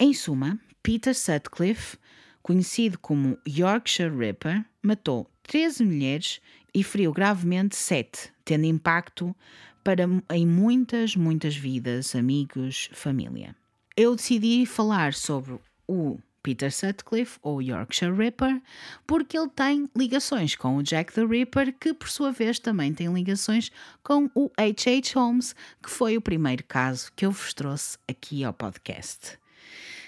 [0.00, 1.98] Em suma, Peter Sutcliffe,
[2.42, 6.40] conhecido como Yorkshire Ripper, matou 13 mulheres
[6.74, 9.36] e feriu gravemente 7, tendo impacto
[9.84, 13.54] para, em muitas, muitas vidas, amigos, família
[13.96, 18.60] eu decidi falar sobre o Peter Sutcliffe, ou Yorkshire Ripper,
[19.06, 23.12] porque ele tem ligações com o Jack the Ripper, que por sua vez também tem
[23.12, 23.70] ligações
[24.02, 25.12] com o H.H.
[25.14, 29.38] Holmes, que foi o primeiro caso que eu vos trouxe aqui ao podcast.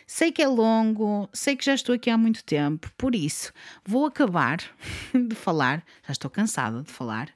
[0.07, 3.53] Sei que é longo, sei que já estou aqui há muito tempo, por isso
[3.87, 4.59] vou acabar
[5.15, 7.31] de falar, já estou cansada de falar,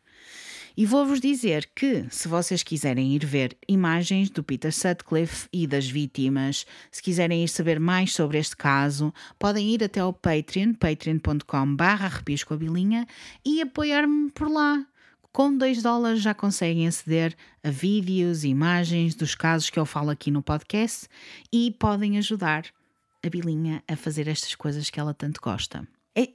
[0.79, 5.91] e vou-vos dizer que, se vocês quiserem ir ver imagens do Peter Sutcliffe e das
[5.91, 12.23] vítimas, se quiserem ir saber mais sobre este caso, podem ir até ao Patreon, patreon.com.br
[13.45, 14.87] e apoiar-me por lá.
[15.33, 20.11] Com 2 dólares já conseguem aceder a vídeos e imagens dos casos que eu falo
[20.11, 21.09] aqui no podcast
[21.53, 22.67] e podem ajudar
[23.21, 25.85] a Bilinha a fazer estas coisas que ela tanto gosta.